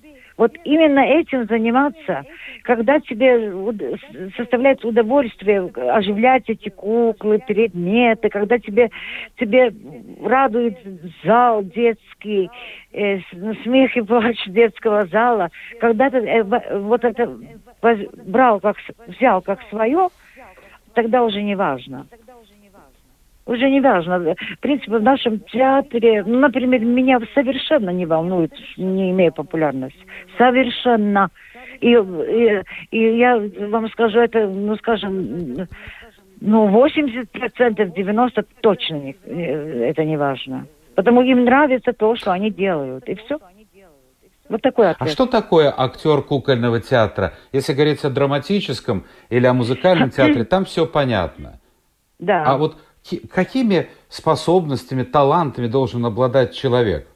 вот 0.41 0.53
именно 0.65 1.01
этим 1.01 1.45
заниматься, 1.45 2.25
когда 2.63 2.99
тебе 2.99 3.53
составляет 4.39 4.83
удовольствие 4.87 5.71
оживлять 5.93 6.45
эти 6.49 6.71
куклы, 6.71 7.41
предметы, 7.41 8.31
когда 8.31 8.59
тебе, 8.59 8.91
тебе 9.39 9.71
радует 10.25 10.79
зал 11.23 11.63
детский, 11.63 12.49
э, 12.91 13.19
смех 13.65 13.95
и 13.95 14.01
плач 14.01 14.43
детского 14.47 15.05
зала, 15.09 15.51
когда 15.79 16.09
ты 16.09 16.17
э, 16.17 16.43
вот 16.79 17.05
это 17.05 17.37
брал 18.25 18.61
как, 18.61 18.77
взял 19.09 19.43
как 19.43 19.61
свое, 19.69 20.09
тогда 20.95 21.23
уже 21.23 21.43
не 21.43 21.55
важно 21.55 22.07
уже 23.51 23.69
не 23.69 23.81
важно. 23.81 24.19
В 24.19 24.61
принципе, 24.61 24.99
в 24.99 25.03
нашем 25.03 25.41
театре, 25.41 26.23
ну, 26.25 26.39
например, 26.39 26.81
меня 26.81 27.19
совершенно 27.35 27.91
не 27.91 28.07
волнует, 28.07 28.53
не 28.77 29.11
имея 29.11 29.33
популярность. 29.33 29.99
Совершенно. 30.39 31.29
И, 31.81 31.91
и, 31.91 32.63
и 32.91 33.19
я 33.19 33.43
вам 33.69 33.89
скажу, 33.91 34.21
это, 34.21 34.47
ну, 34.47 34.77
скажем, 34.77 35.67
ну, 36.41 36.87
80%, 36.87 37.27
90% 37.35 38.47
точно 38.61 38.95
не, 38.95 39.17
это 39.27 40.05
не 40.05 40.17
важно. 40.17 40.67
Потому 40.95 41.23
им 41.23 41.45
нравится 41.45 41.93
то, 41.93 42.15
что 42.17 42.33
они 42.33 42.51
делают, 42.51 43.09
и 43.09 43.15
все. 43.17 43.39
Вот 44.49 44.63
такой 44.63 44.91
ответ. 44.91 45.09
А 45.09 45.13
что 45.13 45.27
такое 45.27 45.73
актер 45.77 46.23
кукольного 46.23 46.81
театра? 46.81 47.35
Если 47.53 47.73
говорить 47.73 48.05
о 48.05 48.11
драматическом 48.11 49.07
или 49.29 49.47
о 49.47 49.55
музыкальном 49.55 50.11
театре, 50.17 50.45
там 50.45 50.65
все 50.65 50.87
понятно. 50.87 51.61
Да. 52.19 52.45
А 52.45 52.59
вот 52.59 52.77
какими 53.33 53.89
способностями, 54.09 55.03
талантами 55.03 55.67
должен 55.67 56.05
обладать 56.05 56.55
человек? 56.55 57.07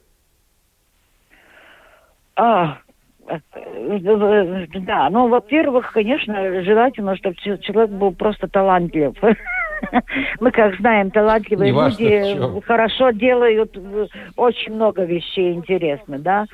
А, 2.36 2.78
да, 3.26 5.08
ну, 5.10 5.28
во-первых, 5.28 5.92
конечно, 5.92 6.62
желательно, 6.62 7.16
чтобы 7.16 7.36
человек 7.36 7.90
был 7.90 8.12
просто 8.12 8.48
талантлив. 8.48 9.14
Мы, 10.40 10.50
как 10.50 10.76
знаем, 10.76 11.10
талантливые 11.10 11.72
люди 11.72 12.60
хорошо 12.62 13.10
делают 13.10 13.76
очень 14.36 14.74
много 14.74 15.04
вещей 15.04 15.52
интересных, 15.52 16.22
да. 16.22 16.46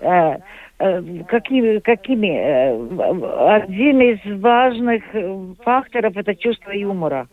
Э, 0.00 0.38
э, 0.78 1.02
какими, 1.28 1.78
какими? 1.78 2.28
Э, 2.28 3.54
один 3.54 4.00
из 4.00 4.40
важных 4.40 5.02
факторов 5.62 6.16
это 6.16 6.34
чувство 6.34 6.72
юмора 6.72 7.28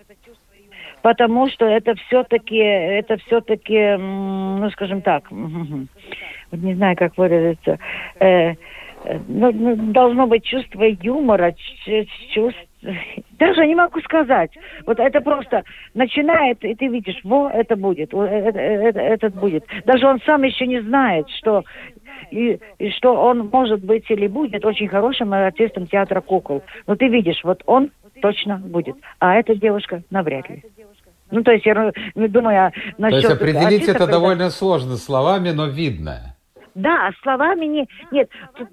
потому 1.02 1.50
что 1.50 1.66
это 1.66 1.96
все-таки, 1.96 2.58
это 2.58 3.18
все-таки, 3.18 3.96
ну, 3.98 4.70
скажем 4.72 5.02
так, 5.02 5.30
не 6.52 6.74
знаю, 6.76 6.96
как 6.98 7.18
выразиться, 7.18 7.80
э, 8.20 8.54
ну, 9.28 9.52
ну, 9.52 9.76
должно 9.94 10.28
быть 10.28 10.44
чувство 10.44 10.84
юмора, 10.84 11.56
чувство, 12.34 12.54
даже 13.40 13.66
не 13.66 13.76
могу 13.76 14.00
сказать. 14.02 14.52
Вот 14.86 15.00
это 15.00 15.22
просто 15.22 15.64
начинает, 15.94 16.64
и 16.64 16.76
ты 16.76 16.88
видишь, 16.88 17.20
во, 17.24 17.50
это 17.50 17.76
будет, 17.76 18.14
это, 18.14 18.60
это, 18.60 19.00
этот 19.00 19.36
будет. 19.36 19.66
Даже 19.86 20.08
он 20.08 20.20
сам 20.26 20.44
еще 20.44 20.68
не 20.68 20.82
знает, 20.82 21.30
что 21.40 21.64
и, 22.32 22.60
и 22.78 22.90
что 22.92 23.14
он 23.14 23.50
может 23.52 23.84
быть 23.84 24.10
или 24.10 24.28
будет 24.28 24.66
очень 24.66 24.88
хорошим 24.88 25.34
артистом 25.34 25.88
театра 25.88 26.22
кукол. 26.22 26.64
Но 26.88 26.96
ты 26.96 27.08
видишь, 27.08 27.42
вот 27.44 27.64
он 27.66 27.92
точно 28.22 28.58
будет, 28.58 28.96
а 29.20 29.36
эта 29.36 29.56
девушка 29.56 30.04
навряд 30.10 30.50
ли. 30.50 30.64
Ну, 31.32 31.44
то 31.44 31.52
есть, 31.52 31.66
я 31.66 31.92
ну, 32.16 32.28
думаю, 32.28 32.72
насчет... 32.98 33.22
То 33.22 33.28
есть 33.30 33.42
определить 33.42 33.88
это 33.88 34.08
довольно 34.08 34.50
сложно 34.50 34.98
словами, 34.98 35.52
но 35.52 35.68
видно. 35.68 36.36
Да, 36.76 37.12
словами 37.22 37.66
не... 37.66 37.88
Нет, 38.12 38.30
тут 38.56 38.70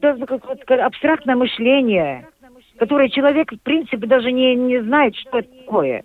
абстрактное 0.70 1.37
мышление, 1.37 2.26
которое 2.78 3.09
человек, 3.09 3.52
в 3.52 3.61
принципе, 3.61 4.06
даже 4.06 4.32
не, 4.32 4.54
не 4.54 4.82
знает, 4.82 5.14
что 5.16 5.40
это 5.40 5.48
такое. 5.64 6.04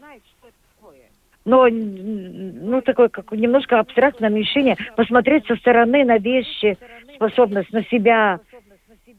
Но, 1.44 1.68
ну, 1.70 2.82
такое, 2.82 3.10
как 3.10 3.32
немножко 3.32 3.80
абстрактное 3.80 4.30
мышление, 4.30 4.78
посмотреть 4.96 5.48
со 5.48 5.56
стороны 5.56 6.04
на 6.04 6.18
вещи, 6.18 6.78
способность 7.16 7.72
на 7.74 7.84
себя, 7.86 8.40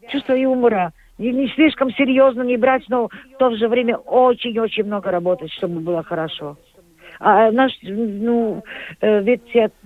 чувство 0.09 0.33
юмора, 0.33 0.93
не, 1.23 1.31
не 1.31 1.47
слишком 1.49 1.91
серьезно 1.91 2.43
не 2.43 2.57
брать, 2.57 2.83
но 2.89 3.07
в 3.07 3.37
то 3.37 3.55
же 3.55 3.67
время 3.67 3.97
очень-очень 3.97 4.83
много 4.83 5.11
работать, 5.11 5.51
чтобы 5.53 5.79
было 5.79 6.03
хорошо. 6.03 6.57
А 7.19 7.51
наш, 7.51 7.71
ну, 7.83 8.63
э, 8.99 9.21
ведь 9.21 9.43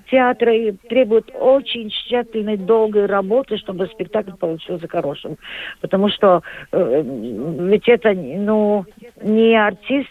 театры 0.10 0.76
требуют 0.90 1.30
очень 1.40 1.90
тщательной, 1.90 2.58
долгой 2.58 3.06
работы, 3.06 3.58
чтобы 3.58 3.88
спектакль 3.88 4.32
получился 4.32 4.88
хорошим. 4.88 5.38
Потому 5.82 6.10
что 6.10 6.42
э, 6.72 7.04
ведь 7.04 7.88
это, 7.88 8.14
ну, 8.14 8.86
не 9.22 9.56
артист, 9.56 10.10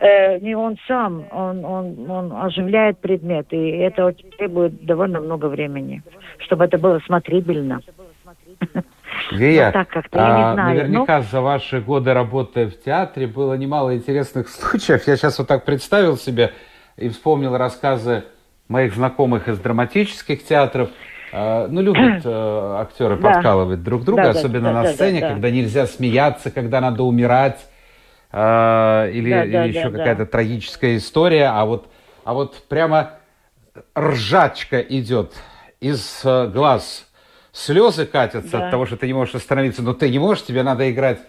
э, 0.00 0.38
не 0.38 0.54
он 0.54 0.76
сам, 0.86 1.26
он, 1.32 1.64
он, 1.64 2.10
он 2.10 2.32
оживляет 2.32 2.98
предмет, 2.98 3.48
и 3.50 3.70
это 3.70 4.14
требует 4.38 4.84
довольно 4.86 5.20
много 5.20 5.46
времени, 5.46 6.02
чтобы 6.38 6.64
это 6.64 6.78
было 6.78 7.00
смотрибельно. 7.00 7.80
Вия, 9.32 9.66
ну, 9.66 9.72
так 9.72 9.88
как-то, 9.88 10.18
я 10.18 10.36
не 10.36 10.42
а, 10.42 10.52
знаю. 10.52 10.76
наверняка 10.76 11.18
ну... 11.18 11.24
за 11.30 11.40
ваши 11.40 11.80
годы 11.80 12.12
работы 12.12 12.66
в 12.66 12.82
театре 12.82 13.26
было 13.26 13.54
немало 13.54 13.94
интересных 13.96 14.48
случаев. 14.50 15.06
Я 15.06 15.16
сейчас 15.16 15.38
вот 15.38 15.48
так 15.48 15.64
представил 15.64 16.16
себе 16.16 16.52
и 16.96 17.08
вспомнил 17.08 17.56
рассказы 17.56 18.24
моих 18.68 18.94
знакомых 18.94 19.48
из 19.48 19.58
драматических 19.58 20.44
театров. 20.44 20.90
А, 21.32 21.66
ну, 21.68 21.82
любят 21.82 22.22
э, 22.24 22.76
актеры 22.80 23.16
да. 23.20 23.32
подкалывать 23.32 23.82
друг 23.82 24.04
друга, 24.04 24.24
да, 24.24 24.30
особенно 24.30 24.72
да, 24.72 24.82
на 24.82 24.92
сцене, 24.92 25.20
да, 25.20 25.28
да, 25.28 25.32
когда 25.34 25.50
нельзя 25.50 25.86
смеяться, 25.86 26.50
когда 26.50 26.80
надо 26.80 27.02
умирать, 27.02 27.58
э, 28.32 29.10
или, 29.12 29.30
да, 29.30 29.44
или 29.44 29.52
да, 29.52 29.64
еще 29.64 29.90
да, 29.90 29.98
какая-то 29.98 30.24
да. 30.24 30.30
трагическая 30.30 30.96
история, 30.96 31.46
а 31.48 31.64
вот, 31.64 31.88
а 32.24 32.34
вот 32.34 32.62
прямо 32.68 33.12
ржачка 33.98 34.80
идет 34.80 35.32
из 35.80 36.22
э, 36.24 36.46
глаз 36.48 37.08
слезы 37.54 38.04
катятся 38.04 38.58
да. 38.58 38.64
от 38.66 38.70
того, 38.70 38.84
что 38.84 38.96
ты 38.96 39.06
не 39.06 39.14
можешь 39.14 39.34
остановиться, 39.34 39.82
но 39.82 39.94
ты 39.94 40.10
не 40.10 40.18
можешь, 40.18 40.44
тебе 40.44 40.62
надо 40.62 40.90
играть 40.90 41.20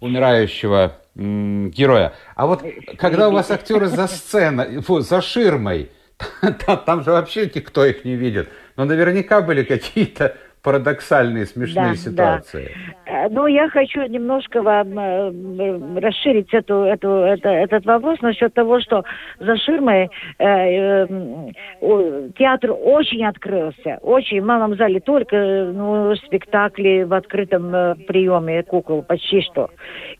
умирающего 0.00 0.96
героя. 1.14 2.14
А 2.34 2.46
вот 2.46 2.64
когда 2.96 3.28
у 3.28 3.32
вас 3.32 3.50
актеры 3.50 3.88
за 3.88 4.06
сценой, 4.06 4.82
за 5.00 5.20
ширмой, 5.20 5.90
там 6.86 7.04
же 7.04 7.10
вообще 7.10 7.50
никто 7.52 7.84
их 7.84 8.04
не 8.04 8.14
видит, 8.14 8.48
но 8.76 8.84
наверняка 8.84 9.42
были 9.42 9.64
какие-то 9.64 10.36
парадоксальные, 10.62 11.46
смешные 11.46 11.90
да, 11.90 11.96
ситуации. 11.96 12.70
Да. 13.06 13.24
Э, 13.24 13.28
ну, 13.28 13.46
я 13.46 13.68
хочу 13.68 14.02
немножко 14.02 14.62
вам 14.62 14.96
э, 14.96 16.00
расширить 16.00 16.54
эту, 16.54 16.82
эту, 16.84 17.08
это, 17.08 17.48
этот 17.48 17.84
вопрос 17.84 18.20
насчет 18.20 18.54
того, 18.54 18.80
что 18.80 19.04
за 19.40 19.56
ширмой 19.56 20.08
э, 20.38 21.06
э, 21.08 22.28
театр 22.38 22.70
очень 22.80 23.24
открылся, 23.24 23.98
очень 24.02 24.40
в 24.40 24.44
малом 24.44 24.76
зале, 24.76 25.00
только 25.00 25.36
ну, 25.74 26.14
спектакли 26.16 27.02
в 27.02 27.12
открытом 27.12 27.74
э, 27.74 27.94
приеме 28.06 28.62
кукол, 28.62 29.02
почти 29.02 29.42
что. 29.42 29.68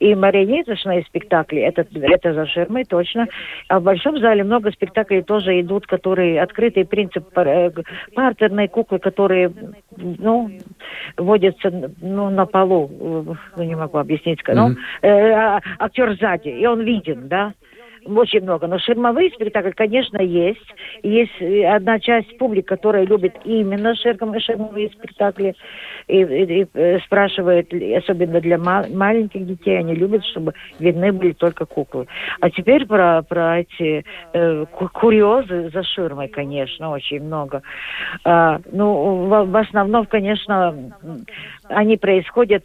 И 0.00 0.14
марионеточные 0.16 1.02
спектакли, 1.05 1.61
это, 1.61 1.87
это 1.94 2.35
за 2.35 2.46
ширмой 2.46 2.85
точно. 2.85 3.28
А 3.68 3.78
в 3.78 3.85
большом 3.85 4.18
зале 4.18 4.42
много 4.42 4.72
спектаклей 4.72 5.22
тоже 5.22 5.61
идут, 5.61 5.87
которые 5.87 6.42
открытый 6.42 6.85
принцип 6.85 7.33
партерной 8.14 8.66
куклы, 8.66 8.98
которые 8.98 9.52
ну, 9.96 10.32
ну, 10.33 10.51
водится 11.16 11.71
ну, 12.01 12.31
на 12.31 12.47
полу, 12.47 13.37
ну, 13.57 13.62
не 13.62 13.77
могу 13.77 13.99
объяснить, 13.99 14.40
mm-hmm. 14.40 14.55
ну, 14.55 14.77
э, 15.03 15.33
а, 15.33 15.61
актер 15.79 16.16
сзади, 16.16 16.49
и 16.49 16.66
он 16.66 16.83
виден, 16.83 17.29
да, 17.29 17.53
очень 18.04 18.42
много. 18.42 18.66
Но 18.66 18.78
ширмовые 18.78 19.30
спектакли, 19.30 19.70
конечно, 19.70 20.20
есть. 20.20 20.60
Есть 21.02 21.40
одна 21.66 21.98
часть 22.00 22.36
публики, 22.36 22.66
которая 22.66 23.04
любит 23.04 23.34
именно 23.44 23.94
ширмовые 23.94 24.90
спектакли 24.90 25.54
и, 26.08 26.20
и, 26.20 26.62
и 26.62 26.66
э, 26.74 26.98
спрашивает, 27.00 27.72
особенно 27.96 28.40
для 28.40 28.58
ма- 28.58 28.86
маленьких 28.88 29.46
детей, 29.46 29.78
они 29.78 29.94
любят, 29.94 30.24
чтобы 30.24 30.54
видны 30.78 31.12
были 31.12 31.32
только 31.32 31.66
куклы. 31.66 32.06
А 32.40 32.50
теперь 32.50 32.86
про, 32.86 33.22
про 33.22 33.60
эти 33.60 34.04
э, 34.32 34.66
курьезы 34.92 35.70
за 35.70 35.82
ширмой, 35.82 36.28
конечно, 36.28 36.90
очень 36.90 37.22
много. 37.22 37.62
А, 38.24 38.60
ну, 38.70 39.26
в, 39.26 39.44
в 39.50 39.56
основном, 39.56 40.06
конечно, 40.06 40.92
они 41.68 41.96
происходят 41.96 42.64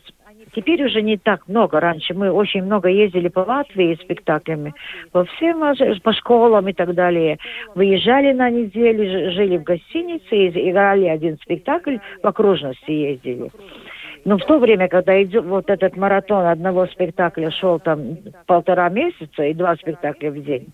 Теперь 0.57 0.83
уже 0.83 1.03
не 1.03 1.17
так 1.17 1.47
много. 1.47 1.79
Раньше 1.79 2.15
мы 2.15 2.31
очень 2.31 2.63
много 2.63 2.89
ездили 2.89 3.27
по 3.27 3.41
Латвии 3.41 3.93
спектаклями, 4.01 4.73
по 5.11 5.23
всем, 5.23 5.61
по 6.01 6.13
школам 6.13 6.67
и 6.67 6.73
так 6.73 6.95
далее. 6.95 7.37
Выезжали 7.75 8.33
на 8.33 8.49
неделю, 8.49 9.31
жили 9.33 9.57
в 9.57 9.63
гостинице, 9.63 10.47
играли 10.47 11.05
один 11.05 11.37
спектакль, 11.43 11.97
в 12.23 12.27
окружности 12.27 12.89
ездили. 12.89 13.51
Но 14.27 14.37
в 14.37 14.43
то 14.43 14.59
время, 14.59 14.89
когда 14.89 15.23
идет 15.23 15.45
вот 15.45 15.69
этот 15.69 15.95
маратон 15.95 16.47
одного 16.47 16.85
спектакля 16.87 17.49
шел 17.49 17.79
там 17.79 18.17
полтора 18.45 18.89
месяца 18.89 19.43
и 19.43 19.53
два 19.53 19.73
спектакля 19.77 20.31
в 20.31 20.43
день, 20.43 20.67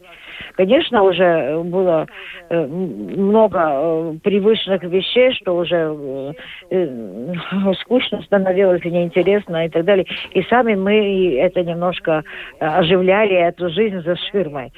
конечно, 0.56 1.04
уже 1.04 1.62
было 1.64 2.08
э, 2.50 2.66
много 2.66 3.60
э, 3.60 4.14
привычных 4.24 4.82
вещей, 4.82 5.34
что 5.34 5.56
уже 5.56 6.34
э, 6.72 7.34
скучно 7.82 8.24
становилось, 8.24 8.84
неинтересно 8.84 9.68
и 9.68 9.70
так 9.70 9.86
далее. 9.86 10.08
И 10.32 10.42
сами 10.50 10.74
мы 10.74 11.36
это 11.38 11.62
немножко 11.64 12.24
оживляли, 12.60 13.36
эту 13.36 13.70
жизнь 13.70 14.02
за 14.02 14.16
ширмой. 14.16 14.74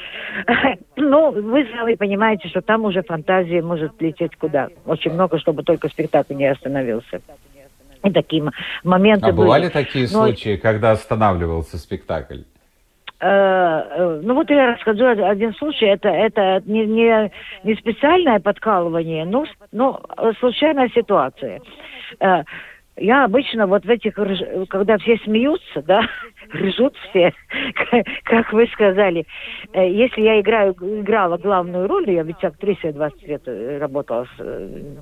Ну, 0.97 1.31
вы 1.31 1.67
сами 1.71 1.95
понимаете, 1.95 2.47
что 2.49 2.61
там 2.61 2.83
уже 2.85 3.03
фантазия 3.03 3.61
может 3.61 4.01
лететь 4.01 4.35
куда. 4.37 4.69
Очень 4.85 5.13
много, 5.13 5.37
чтобы 5.39 5.63
только 5.63 5.87
спектакль 5.87 6.33
не 6.33 6.47
остановился. 6.47 7.21
Такие 8.13 8.51
моменты 8.83 9.27
а 9.27 9.31
были. 9.31 9.45
бывали 9.45 9.69
такие 9.69 10.05
Но... 10.05 10.25
случаи, 10.25 10.57
когда 10.57 10.91
останавливался 10.91 11.77
спектакль? 11.77 12.41
Э, 13.19 13.27
э, 13.27 14.21
ну 14.23 14.35
вот 14.35 14.49
я 14.49 14.73
расскажу 14.73 15.05
один 15.07 15.53
случай. 15.55 15.85
Это, 15.85 16.09
это 16.09 16.61
не, 16.65 16.85
не, 16.85 17.31
не 17.63 17.75
специальное 17.75 18.39
подкалывание, 18.39 19.25
но, 19.25 19.45
но 19.71 20.01
случайная 20.39 20.89
ситуация. 20.89 21.61
Э, 22.19 22.43
я 22.97 23.25
обычно 23.25 23.67
вот 23.67 23.83
в 23.83 23.89
этих, 23.89 24.15
когда 24.69 24.97
все 24.97 25.17
смеются, 25.23 25.81
да, 25.87 26.01
ржут 26.55 26.95
все, 27.09 27.33
как 28.23 28.53
вы 28.53 28.67
сказали. 28.67 29.25
Э, 29.73 29.89
если 29.89 30.21
я 30.21 30.39
играю, 30.39 30.73
играла 30.73 31.37
главную 31.37 31.87
роль, 31.87 32.09
я 32.09 32.23
ведь 32.23 32.43
актрисой 32.43 32.93
20 32.93 33.27
лет 33.27 33.41
э, 33.45 33.77
работала, 33.79 34.27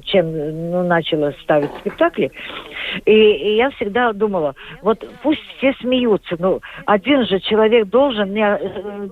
чем 0.03 0.31
ну, 0.71 0.83
начала 0.83 1.31
ставить 1.43 1.71
спектакли, 1.79 2.31
и, 3.05 3.11
и 3.11 3.55
я 3.55 3.69
всегда 3.71 4.13
думала, 4.13 4.55
вот 4.81 5.03
пусть 5.21 5.41
все 5.57 5.73
смеются, 5.79 6.35
но 6.39 6.59
один 6.85 7.25
же 7.25 7.39
человек 7.39 7.87
должен 7.87 8.29
мне 8.29 8.59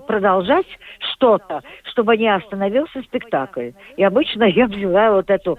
продолжать 0.08 0.67
что-то, 1.13 1.62
чтобы 1.84 2.17
не 2.17 2.34
остановился 2.34 3.01
спектакль. 3.04 3.71
И 3.97 4.04
обычно 4.04 4.43
я 4.43 4.67
взяла 4.67 5.12
вот 5.12 5.30
эту, 5.30 5.58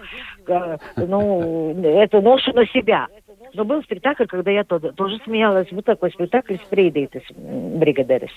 ну, 0.97 1.83
эту 1.83 2.21
ношу 2.21 2.53
на 2.53 2.66
себя. 2.66 3.09
Но 3.55 3.65
был 3.65 3.83
спектакль, 3.83 4.25
когда 4.27 4.51
я 4.51 4.65
тоже, 4.65 4.93
тоже 4.93 5.19
смеялась. 5.25 5.69
Вот 5.71 5.85
такой 5.85 6.11
спектакль 6.11 6.57
«Спрейдейтес 6.67 7.23
бригадерис». 7.35 8.31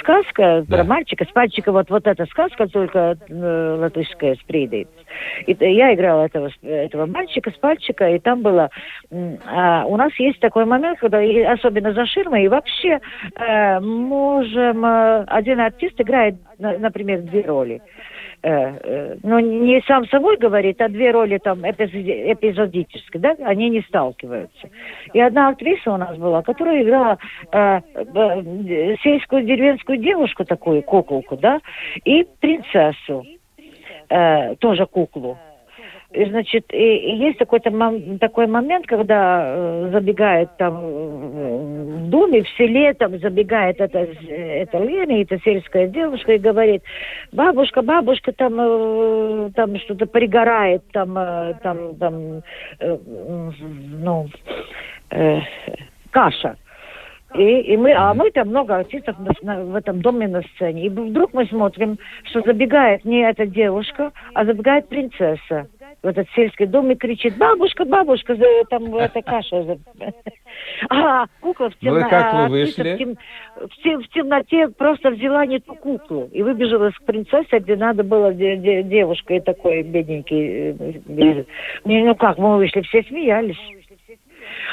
Сказка 0.00 0.64
да. 0.66 0.76
про 0.76 0.84
мальчика, 0.84 1.24
с 1.24 1.34
мальчика, 1.34 1.72
вот, 1.72 1.88
вот 1.90 2.06
эта 2.06 2.26
сказка, 2.26 2.66
только 2.66 3.16
э, 3.28 3.76
латышская 3.80 4.34
«Спрейдейтес». 4.36 4.92
И 5.46 5.56
я 5.60 5.94
играла 5.94 6.26
этого, 6.26 6.50
этого 6.62 7.06
мальчика 7.06 7.50
с 7.50 7.54
пальчика, 7.54 8.08
и 8.08 8.18
там 8.18 8.42
было... 8.42 8.70
А, 9.10 9.84
у 9.86 9.96
нас 9.96 10.12
есть 10.18 10.40
такой 10.40 10.64
момент, 10.64 10.98
когда, 10.98 11.18
особенно 11.52 11.92
за 11.92 12.06
ширмой, 12.06 12.44
и 12.44 12.48
вообще 12.48 13.00
э, 13.36 13.80
можем... 13.80 14.84
Э, 14.84 15.24
один 15.24 15.60
артист 15.60 16.00
играет, 16.00 16.36
например, 16.58 17.20
две 17.22 17.42
роли. 17.42 17.80
Э, 18.44 18.76
э, 18.82 19.16
ну, 19.22 19.38
не 19.38 19.80
сам 19.82 20.04
собой 20.08 20.36
говорит, 20.36 20.80
а 20.80 20.88
две 20.88 21.12
роли 21.12 21.38
там 21.38 21.60
эпизодические, 21.60 23.20
да, 23.20 23.36
они 23.44 23.70
не 23.70 23.82
сталкиваются. 23.82 24.68
И 25.12 25.20
одна 25.20 25.50
актриса 25.50 25.92
у 25.92 25.96
нас 25.96 26.16
была, 26.16 26.42
которая 26.42 26.82
играла 26.82 27.18
э, 27.52 27.80
э, 27.94 28.96
сельскую 29.00 29.44
деревенскую 29.44 29.98
девушку 29.98 30.44
такую, 30.44 30.82
куколку, 30.82 31.36
да, 31.36 31.60
и 32.04 32.26
принцессу, 32.40 33.24
э, 34.08 34.56
тоже 34.56 34.86
куклу. 34.86 35.38
И, 36.12 36.26
значит, 36.26 36.66
и, 36.72 36.96
и 36.96 37.16
есть 37.16 37.38
такой-то 37.38 37.70
такой 38.20 38.46
момент, 38.46 38.86
когда 38.86 39.44
э, 39.46 39.90
забегает 39.92 40.50
там 40.58 40.78
э, 40.82 41.56
в 41.96 42.10
доме, 42.10 42.42
в 42.42 42.48
селе, 42.50 42.92
там 42.92 43.18
забегает 43.18 43.80
эта, 43.80 44.00
эта 44.28 44.78
Лена, 44.78 45.22
эта 45.22 45.38
сельская 45.40 45.86
девушка 45.88 46.34
и 46.34 46.38
говорит, 46.38 46.82
бабушка, 47.32 47.80
бабушка, 47.80 48.32
там, 48.32 48.54
э, 48.58 49.50
там 49.54 49.78
что-то 49.78 50.04
пригорает, 50.06 50.82
там, 50.92 51.16
э, 51.16 51.54
там, 51.62 51.96
там, 51.96 52.42
э, 52.80 52.98
ну, 54.02 54.28
э, 55.10 55.38
каша. 56.10 56.56
И, 57.34 57.60
и 57.60 57.76
мы, 57.78 57.94
а 57.94 58.12
мы 58.12 58.30
там 58.32 58.48
много 58.48 58.76
артистов 58.76 59.16
на, 59.18 59.32
на, 59.40 59.64
в 59.64 59.74
этом 59.74 60.02
доме 60.02 60.28
на 60.28 60.42
сцене. 60.42 60.84
И 60.84 60.88
вдруг 60.90 61.32
мы 61.32 61.46
смотрим, 61.46 61.98
что 62.24 62.42
забегает 62.42 63.06
не 63.06 63.20
эта 63.20 63.46
девушка, 63.46 64.12
а 64.34 64.44
забегает 64.44 64.88
принцесса 64.88 65.68
в 66.02 66.06
этот 66.06 66.28
сельский 66.34 66.66
дом 66.66 66.90
и 66.90 66.96
кричит, 66.96 67.36
бабушка, 67.36 67.84
бабушка, 67.84 68.36
там 68.68 68.94
эта 68.96 69.22
каша. 69.22 69.78
А 70.90 71.26
кукла 71.40 71.70
в, 71.70 71.76
темно... 71.78 72.00
ну, 72.00 72.08
как 72.10 72.34
вы 72.34 72.48
вышли? 72.48 72.94
В, 72.94 72.98
тем... 72.98 73.16
в, 73.56 73.82
тем... 73.82 74.02
в 74.02 74.08
темноте 74.08 74.68
просто 74.68 75.10
взяла 75.10 75.46
не 75.46 75.60
ту 75.60 75.74
куклу 75.74 76.28
и 76.32 76.42
выбежала 76.42 76.90
к 76.90 77.02
принцессе, 77.04 77.58
где 77.58 77.76
надо 77.76 78.02
было 78.02 78.34
де... 78.34 78.56
Де... 78.56 78.82
девушкой 78.82 79.40
такой 79.40 79.82
бедненький. 79.82 80.76
Э, 81.06 81.44
ну 81.84 82.14
как, 82.16 82.38
мы 82.38 82.56
вышли, 82.56 82.80
все 82.82 83.02
смеялись. 83.04 83.58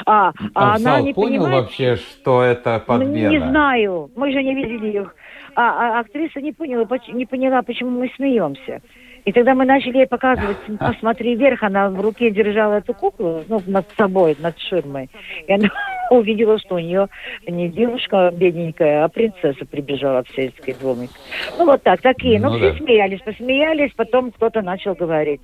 А, 0.06 0.28
а, 0.28 0.32
а 0.54 0.74
она 0.74 1.00
не 1.00 1.14
понял 1.14 1.42
понимает... 1.42 1.64
вообще, 1.64 1.96
что 1.96 2.42
это 2.42 2.82
подмена? 2.84 3.30
Не 3.30 3.38
знаю, 3.38 4.10
мы 4.16 4.32
же 4.32 4.42
не 4.42 4.54
видели 4.54 5.02
их. 5.02 5.14
А, 5.54 5.98
а 5.98 6.00
актриса 6.00 6.40
не 6.40 6.52
поняла, 6.52 6.86
не 7.08 7.26
поняла, 7.26 7.62
почему 7.62 7.90
мы 7.90 8.10
смеемся. 8.16 8.82
И 9.24 9.32
тогда 9.32 9.54
мы 9.54 9.64
начали 9.64 9.98
ей 9.98 10.06
показывать, 10.06 10.56
посмотри 10.78 11.36
вверх, 11.36 11.62
она 11.62 11.90
в 11.90 12.00
руке 12.00 12.30
держала 12.30 12.74
эту 12.74 12.94
куклу, 12.94 13.44
ну, 13.48 13.60
над 13.66 13.86
собой, 13.96 14.36
над 14.38 14.58
ширмой. 14.58 15.10
И 15.46 15.52
она 15.52 15.68
увидела, 16.10 16.58
что 16.58 16.76
у 16.76 16.78
нее 16.78 17.08
не 17.46 17.68
девушка 17.68 18.30
бедненькая, 18.32 19.04
а 19.04 19.08
принцесса 19.08 19.64
прибежала 19.66 20.24
в 20.24 20.30
сельский 20.34 20.74
домик. 20.80 21.10
Ну, 21.58 21.66
вот 21.66 21.82
так, 21.82 22.00
такие. 22.00 22.40
Ну, 22.40 22.50
ну 22.50 22.56
все 22.56 22.72
да. 22.72 22.78
смеялись, 22.78 23.20
посмеялись, 23.20 23.92
потом 23.96 24.32
кто-то 24.32 24.62
начал 24.62 24.94
говорить. 24.94 25.42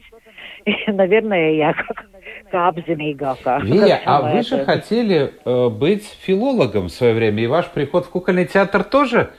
И, 0.64 0.74
наверное, 0.90 1.52
я 1.52 1.72
как 1.88 2.06
Капземейгака. 2.50 3.60
Вия, 3.62 4.00
а 4.04 4.22
вы 4.22 4.42
же 4.42 4.64
хотели 4.64 5.32
э, 5.44 5.68
быть 5.68 6.04
филологом 6.22 6.86
в 6.86 6.90
свое 6.90 7.14
время, 7.14 7.42
и 7.42 7.46
ваш 7.46 7.66
приход 7.70 8.06
в 8.06 8.10
кукольный 8.10 8.46
театр 8.46 8.84
тоже, 8.84 9.30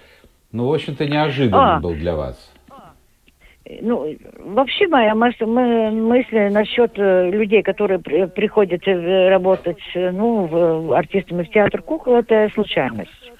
ну, 0.51 0.67
в 0.67 0.73
общем-то, 0.73 1.05
неожиданным 1.05 1.77
а, 1.77 1.79
был 1.79 1.93
для 1.93 2.15
вас 2.15 2.53
ну, 3.81 4.15
вообще 4.39 4.87
моя 4.87 5.15
мысль, 5.15 5.45
мы, 5.45 5.91
мысли 5.91 6.49
насчет 6.49 6.91
э, 6.97 7.29
людей, 7.29 7.63
которые 7.63 7.99
при, 7.99 8.25
приходят 8.25 8.87
э, 8.87 9.29
работать, 9.29 9.79
э, 9.93 10.11
ну, 10.11 10.45
в, 10.45 10.93
артистами 10.93 11.43
в 11.43 11.49
театр 11.49 11.81
кукол, 11.81 12.15
это 12.15 12.49
случайность. 12.53 13.31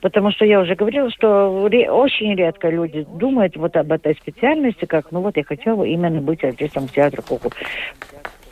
Потому 0.00 0.30
что 0.30 0.46
я 0.46 0.60
уже 0.60 0.74
говорила, 0.74 1.10
что 1.10 1.68
ре, 1.68 1.90
очень 1.90 2.34
редко 2.34 2.70
люди 2.70 3.06
думают 3.18 3.56
вот 3.56 3.76
об 3.76 3.92
этой 3.92 4.14
специальности, 4.14 4.86
как, 4.86 5.12
ну 5.12 5.20
вот 5.20 5.36
я 5.36 5.44
хотела 5.44 5.84
именно 5.84 6.22
быть 6.22 6.42
артистом 6.42 6.88
в 6.88 6.92
театре 6.92 7.22
кукол. 7.26 7.52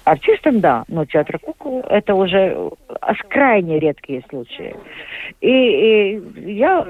Артистом, 0.04 0.60
да, 0.60 0.84
но 0.88 1.06
театр 1.06 1.38
кукол 1.38 1.80
это 1.88 2.14
уже 2.14 2.70
крайне 3.28 3.78
редкие 3.78 4.22
случаи. 4.28 4.74
И, 5.40 5.48
и 5.48 6.52
я 6.52 6.86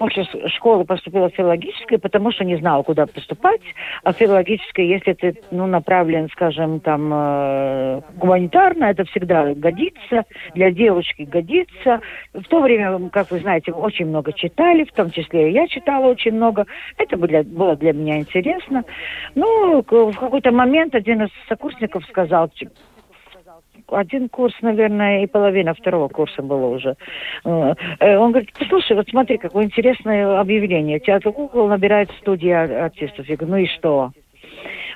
после 0.00 0.24
школы 0.48 0.86
поступила 0.86 1.28
в 1.28 1.34
филологическое, 1.34 1.98
потому 1.98 2.32
что 2.32 2.42
не 2.42 2.56
знала, 2.56 2.82
куда 2.82 3.04
поступать. 3.04 3.60
А 4.02 4.14
филологическое, 4.14 4.86
если 4.86 5.12
ты 5.12 5.34
ну, 5.50 5.66
направлен, 5.66 6.30
скажем, 6.32 6.80
там, 6.80 7.10
э, 7.12 8.00
гуманитарно, 8.16 8.84
это 8.84 9.04
всегда 9.04 9.52
годится, 9.52 10.24
для 10.54 10.70
девочки 10.70 11.24
годится. 11.24 12.00
В 12.32 12.44
то 12.44 12.62
время, 12.62 13.10
как 13.10 13.30
вы 13.30 13.40
знаете, 13.40 13.72
очень 13.72 14.06
много 14.06 14.32
читали, 14.32 14.84
в 14.84 14.92
том 14.92 15.10
числе 15.10 15.50
и 15.50 15.52
я 15.52 15.68
читала 15.68 16.06
очень 16.06 16.32
много. 16.32 16.64
Это 16.96 17.18
было, 17.18 17.42
было 17.42 17.76
для 17.76 17.92
меня 17.92 18.20
интересно. 18.20 18.84
Ну, 19.34 19.82
в 19.82 20.16
какой-то 20.16 20.50
момент 20.50 20.94
один 20.94 21.24
из 21.24 21.30
сокурсников 21.46 22.06
сказал, 22.06 22.50
один 23.92 24.28
курс, 24.28 24.54
наверное, 24.62 25.24
и 25.24 25.26
половина 25.26 25.74
второго 25.74 26.08
курса 26.08 26.42
было 26.42 26.66
уже. 26.66 26.96
Э, 27.44 27.74
э, 28.00 28.16
он 28.16 28.32
говорит, 28.32 28.50
послушай, 28.58 28.96
вот 28.96 29.08
смотри, 29.08 29.38
какое 29.38 29.64
интересное 29.64 30.40
объявление. 30.40 31.00
Театр 31.00 31.32
кукол 31.32 31.68
набирает 31.68 32.10
студии 32.20 32.50
артистов. 32.50 33.28
Я 33.28 33.36
говорю, 33.36 33.52
ну 33.52 33.58
и 33.58 33.66
что? 33.66 34.12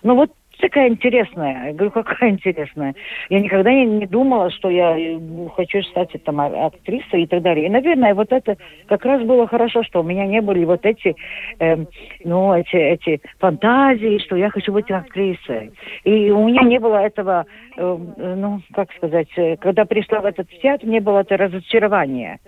Ну 0.02 0.14
вот 0.16 0.30
такая 0.64 0.88
интересная. 0.88 1.66
Я 1.66 1.72
говорю, 1.74 1.90
какая 1.90 2.31
интересная. 2.31 2.94
Я 3.29 3.40
никогда 3.40 3.70
не, 3.70 3.85
не 3.85 4.07
думала, 4.07 4.50
что 4.50 4.70
я 4.70 4.98
э, 4.98 5.18
хочу 5.55 5.83
стать 5.83 6.11
там 6.24 6.40
а, 6.40 6.66
актрисой 6.66 7.24
и 7.24 7.27
так 7.27 7.42
далее. 7.42 7.66
И, 7.66 7.70
наверное, 7.70 8.14
вот 8.14 8.33
это 8.33 8.57
как 8.87 9.05
раз 9.05 9.22
было 9.22 9.46
хорошо, 9.46 9.83
что 9.83 10.00
у 10.00 10.03
меня 10.03 10.27
не 10.27 10.40
были 10.40 10.64
вот 10.64 10.87
эти, 10.87 11.14
э, 11.59 11.85
ну, 12.24 12.55
эти, 12.55 12.77
эти 12.77 13.20
фантазии, 13.38 14.18
что 14.24 14.37
я 14.37 14.48
хочу 14.48 14.72
быть 14.72 14.90
актрисой. 14.90 15.72
И 16.05 16.31
у 16.31 16.46
меня 16.46 16.62
не 16.62 16.79
было 16.79 16.96
этого, 16.96 17.44
э, 17.77 17.96
ну, 18.16 18.61
как 18.72 18.90
сказать, 18.94 19.29
э, 19.37 19.57
когда 19.59 19.85
пришла 19.85 20.20
в 20.20 20.24
этот 20.24 20.48
театр, 20.62 20.88
не 20.88 21.00
было 21.00 21.20
это 21.20 21.37
разочарования. 21.37 22.40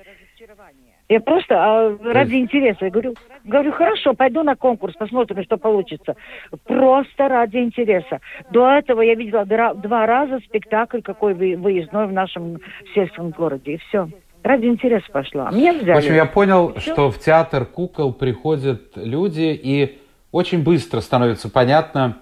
Я 1.09 1.21
просто 1.21 1.55
а, 1.55 1.97
ради 2.03 2.35
есть... 2.35 2.45
интереса. 2.45 2.87
Я 2.87 2.91
говорю, 2.91 3.15
говорю, 3.45 3.73
хорошо, 3.73 4.15
пойду 4.15 4.43
на 4.43 4.57
конкурс, 4.57 4.95
посмотрим, 4.97 5.43
что 5.45 5.57
получится. 5.57 6.17
Просто 6.65 7.29
ради 7.29 7.59
интереса. 7.59 8.21
До 8.51 8.69
этого 8.69 9.03
я 9.03 9.15
видела 9.15 9.45
два 9.45 10.07
раза 10.07 10.41
спектакль 10.41 11.01
какой 11.01 11.35
выездной 11.35 12.09
в 12.09 12.13
нашем 12.13 12.59
сельском 12.95 13.31
городе. 13.31 13.75
И 13.75 13.77
все. 13.89 14.09
Ради 14.43 14.67
интереса 14.67 15.07
пошла. 15.13 15.49
А 15.49 15.53
меня 15.53 15.73
взяли. 15.73 15.95
В 15.95 15.99
общем, 15.99 16.15
я 16.15 16.27
понял, 16.27 16.73
все. 16.77 16.93
что 16.93 17.11
в 17.11 17.19
театр 17.19 17.67
кукол 17.67 18.13
приходят 18.13 18.97
люди, 18.97 19.59
и 19.61 19.99
очень 20.33 20.63
быстро 20.63 21.01
становится 21.01 21.49
понятно, 21.49 22.19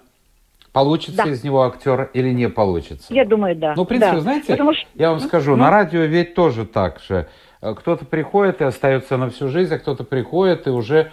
получится 0.73 1.25
да. 1.25 1.31
из 1.31 1.45
него 1.45 1.63
актер 1.63 2.11
или 2.15 2.31
не 2.31 2.49
получится. 2.49 3.13
Я 3.13 3.25
думаю, 3.25 3.57
да. 3.57 3.75
Ну, 3.77 3.85
в 3.85 3.87
принципе, 3.87 4.17
да. 4.17 4.21
знаете, 4.21 4.53
Потому 4.53 4.75
что... 4.75 4.87
я 4.95 5.11
вам 5.11 5.21
скажу, 5.21 5.53
ну... 5.53 5.65
на 5.65 5.71
радио 5.71 6.01
ведь 6.01 6.35
тоже 6.35 6.67
так 6.67 7.01
же. 7.01 7.29
Э, 7.65 7.75
кто-то 7.75 8.05
приходит 8.05 8.61
и 8.61 8.65
остается 8.65 9.17
на 9.17 9.31
всю 9.31 9.49
жизнь, 9.49 9.75
а 9.75 9.79
кто-то 9.79 10.05
приходит 10.05 10.67
и 10.67 10.71
уже 10.71 11.11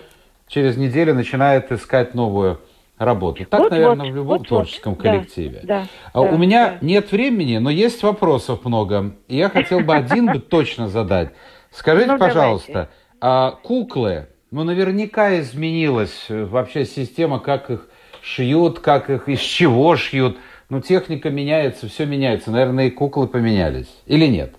через 0.47 0.76
неделю 0.76 1.14
начинает 1.14 1.72
искать 1.72 2.14
новую 2.14 2.60
работу. 2.97 3.45
Так, 3.45 3.62
вот, 3.62 3.72
наверное, 3.72 4.08
вот, 4.08 4.12
в 4.12 4.16
любом 4.16 4.38
вот, 4.39 4.47
творческом 4.47 4.93
вот. 4.93 5.02
коллективе. 5.02 5.62
Да, 5.64 5.88
да, 6.14 6.20
У 6.20 6.38
меня 6.38 6.72
да. 6.72 6.78
нет 6.82 7.12
времени, 7.12 7.58
но 7.58 7.70
есть 7.70 8.04
вопросов 8.04 8.66
много. 8.66 9.16
И 9.30 9.38
я 9.38 9.49
хотел 9.49 9.80
бы 9.80 9.95
один 9.95 10.28
бы 10.28 10.39
точно 10.39 10.89
задать. 10.89 11.30
Скажите, 11.72 12.12
ну, 12.12 12.20
пожалуйста, 12.20 12.89
а 13.22 13.52
куклы, 13.52 14.28
ну, 14.52 14.66
наверняка 14.66 15.39
изменилась 15.39 16.26
вообще 16.28 16.86
система, 16.86 17.39
как 17.39 17.70
их 17.72 17.88
шьют, 18.22 18.80
как 18.80 19.10
их, 19.10 19.30
из 19.30 19.39
чего 19.39 19.95
шьют. 19.95 20.38
Ну, 20.68 20.82
техника 20.82 21.30
меняется, 21.30 21.88
все 21.88 22.06
меняется. 22.06 22.52
Наверное, 22.52 22.88
и 22.88 22.89
куклы 22.89 23.28
поменялись. 23.28 23.89
Или 24.06 24.28
нет? 24.28 24.54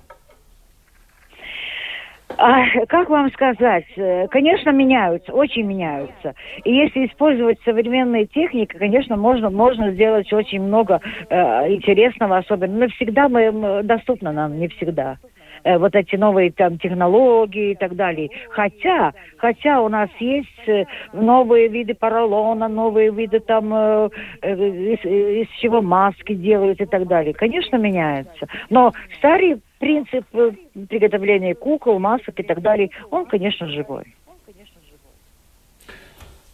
А, 2.45 2.64
как 2.88 3.09
вам 3.09 3.30
сказать? 3.30 3.84
Э, 3.95 4.26
конечно, 4.26 4.70
меняются, 4.70 5.32
очень 5.32 5.62
меняются. 5.62 6.34
И 6.64 6.74
если 6.74 7.07
использовать 7.07 7.61
современные 7.64 8.26
техники, 8.26 8.76
конечно, 8.76 9.16
можно, 9.16 9.49
можно 9.49 9.93
сделать 9.93 10.32
очень 10.32 10.61
много 10.61 11.01
э, 11.30 11.72
интересного, 11.72 12.38
особенно. 12.38 12.80
Но 12.80 12.88
всегда 12.88 13.28
мы, 13.28 13.84
доступно 13.84 14.32
нам, 14.32 14.59
не 14.59 14.66
всегда 14.66 15.18
э, 15.64 15.78
вот 15.78 15.94
эти 15.94 16.16
новые 16.16 16.52
там 16.52 16.78
технологии 16.78 17.72
и 17.72 17.74
так 17.74 17.96
далее. 17.96 18.30
Хотя, 18.50 19.12
хотя 19.36 19.80
у 19.80 19.88
нас 19.88 20.10
есть 20.18 20.48
э, 20.68 20.84
новые 21.12 21.68
виды 21.68 21.94
поролона, 21.94 22.68
новые 22.68 23.10
виды 23.10 23.40
там, 23.40 23.72
э, 23.74 24.08
э, 24.42 24.54
из, 24.54 25.04
из 25.04 25.48
чего 25.60 25.82
маски 25.82 26.34
делают 26.34 26.80
и 26.80 26.86
так 26.86 27.06
далее. 27.06 27.34
Конечно, 27.34 27.76
меняется. 27.76 28.46
Но 28.70 28.92
старые 29.18 29.58
принцип 29.78 30.24
э, 30.34 30.52
приготовления 30.88 31.54
кукол, 31.54 31.98
масок 31.98 32.38
и 32.38 32.42
так 32.42 32.62
далее, 32.62 32.90
он, 33.10 33.26
конечно, 33.26 33.66
живой. 33.68 34.14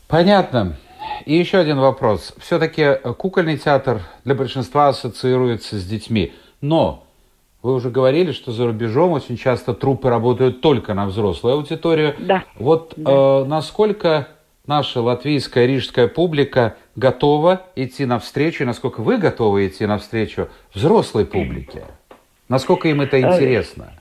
Понятно. 0.09 0.77
И 1.27 1.35
еще 1.35 1.59
один 1.59 1.79
вопрос. 1.79 2.35
Все-таки 2.39 2.97
кукольный 3.19 3.59
театр 3.59 4.01
для 4.25 4.35
большинства 4.35 4.89
ассоциируется 4.89 5.77
с 5.77 5.85
детьми. 5.85 6.33
Но 6.63 7.05
вы 7.63 7.75
уже 7.75 7.91
говорили, 7.91 8.33
что 8.33 8.53
за 8.53 8.67
рубежом 8.67 9.13
очень 9.13 9.37
часто 9.37 9.75
трупы 9.75 10.09
работают 10.09 10.61
только 10.61 10.95
на 10.95 11.07
взрослую 11.07 11.57
аудиторию. 11.57 12.15
Да. 12.19 12.45
Вот 12.57 12.95
да. 12.97 13.11
Э, 13.11 13.45
насколько 13.45 14.29
наша 14.67 15.01
латвийская, 15.01 15.67
рижская 15.67 16.07
публика 16.07 16.77
готова 16.95 17.63
идти 17.75 18.07
навстречу, 18.07 18.63
и 18.63 18.67
насколько 18.67 19.01
вы 19.01 19.19
готовы 19.19 19.67
идти 19.67 19.87
навстречу 19.87 20.49
взрослой 20.73 21.27
публике? 21.27 21.85
Насколько 22.49 22.89
им 22.89 23.01
это 23.01 23.17
э, 23.17 23.21
интересно? 23.23 23.93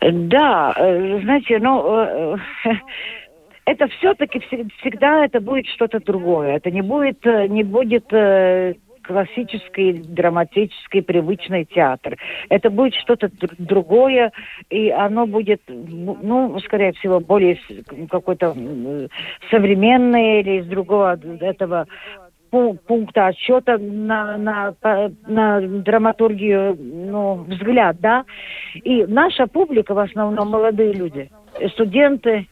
Да, 0.00 0.72
э, 0.76 1.20
знаете, 1.22 1.58
ну, 1.58 2.38
это 3.66 3.88
все-таки 3.98 4.40
всегда 4.80 5.26
это 5.26 5.38
будет 5.40 5.66
что-то 5.66 6.00
другое. 6.00 6.56
Это 6.56 6.70
не 6.70 6.80
будет, 6.80 7.22
не 7.26 7.62
будет 7.62 8.06
классический, 9.06 9.92
драматический, 9.92 11.02
привычный 11.02 11.64
театр. 11.64 12.16
Это 12.48 12.70
будет 12.70 12.94
что-то 12.94 13.30
другое, 13.58 14.32
и 14.70 14.90
оно 14.90 15.26
будет, 15.26 15.62
ну, 15.68 16.58
скорее 16.60 16.92
всего, 16.92 17.20
более 17.20 17.58
какой-то 18.10 18.56
современное 19.50 20.40
или 20.40 20.60
из 20.60 20.66
другого 20.66 21.18
этого 21.40 21.86
пункта 22.50 23.26
отсчета 23.28 23.78
на, 23.78 24.36
на, 24.38 24.74
на 25.26 25.60
драматургию 25.60 26.76
ну, 26.78 27.44
взгляд, 27.48 27.96
да. 28.00 28.24
И 28.74 29.04
наша 29.06 29.48
публика 29.48 29.92
в 29.92 29.98
основном 29.98 30.50
молодые 30.50 30.92
люди, 30.92 31.30
студенты, 31.72 32.46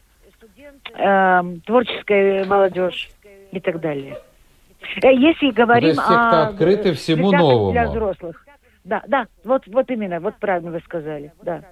э, 0.96 1.42
творческая 1.64 2.44
молодежь 2.46 3.10
и 3.52 3.60
так 3.60 3.80
далее. 3.80 4.16
Э, 5.02 5.12
если 5.14 5.50
говорим 5.50 5.94
То 5.94 6.00
есть 6.00 6.10
о... 6.10 6.42
открыты 6.48 6.92
всему 6.94 7.30
новому. 7.30 7.72
Для 7.72 7.88
взрослых. 7.88 8.44
Да, 8.84 9.02
да, 9.06 9.26
вот, 9.44 9.62
вот 9.66 9.90
именно, 9.90 10.18
вот 10.20 10.36
правильно 10.36 10.72
вы 10.72 10.80
сказали, 10.80 11.32
да. 11.42 11.62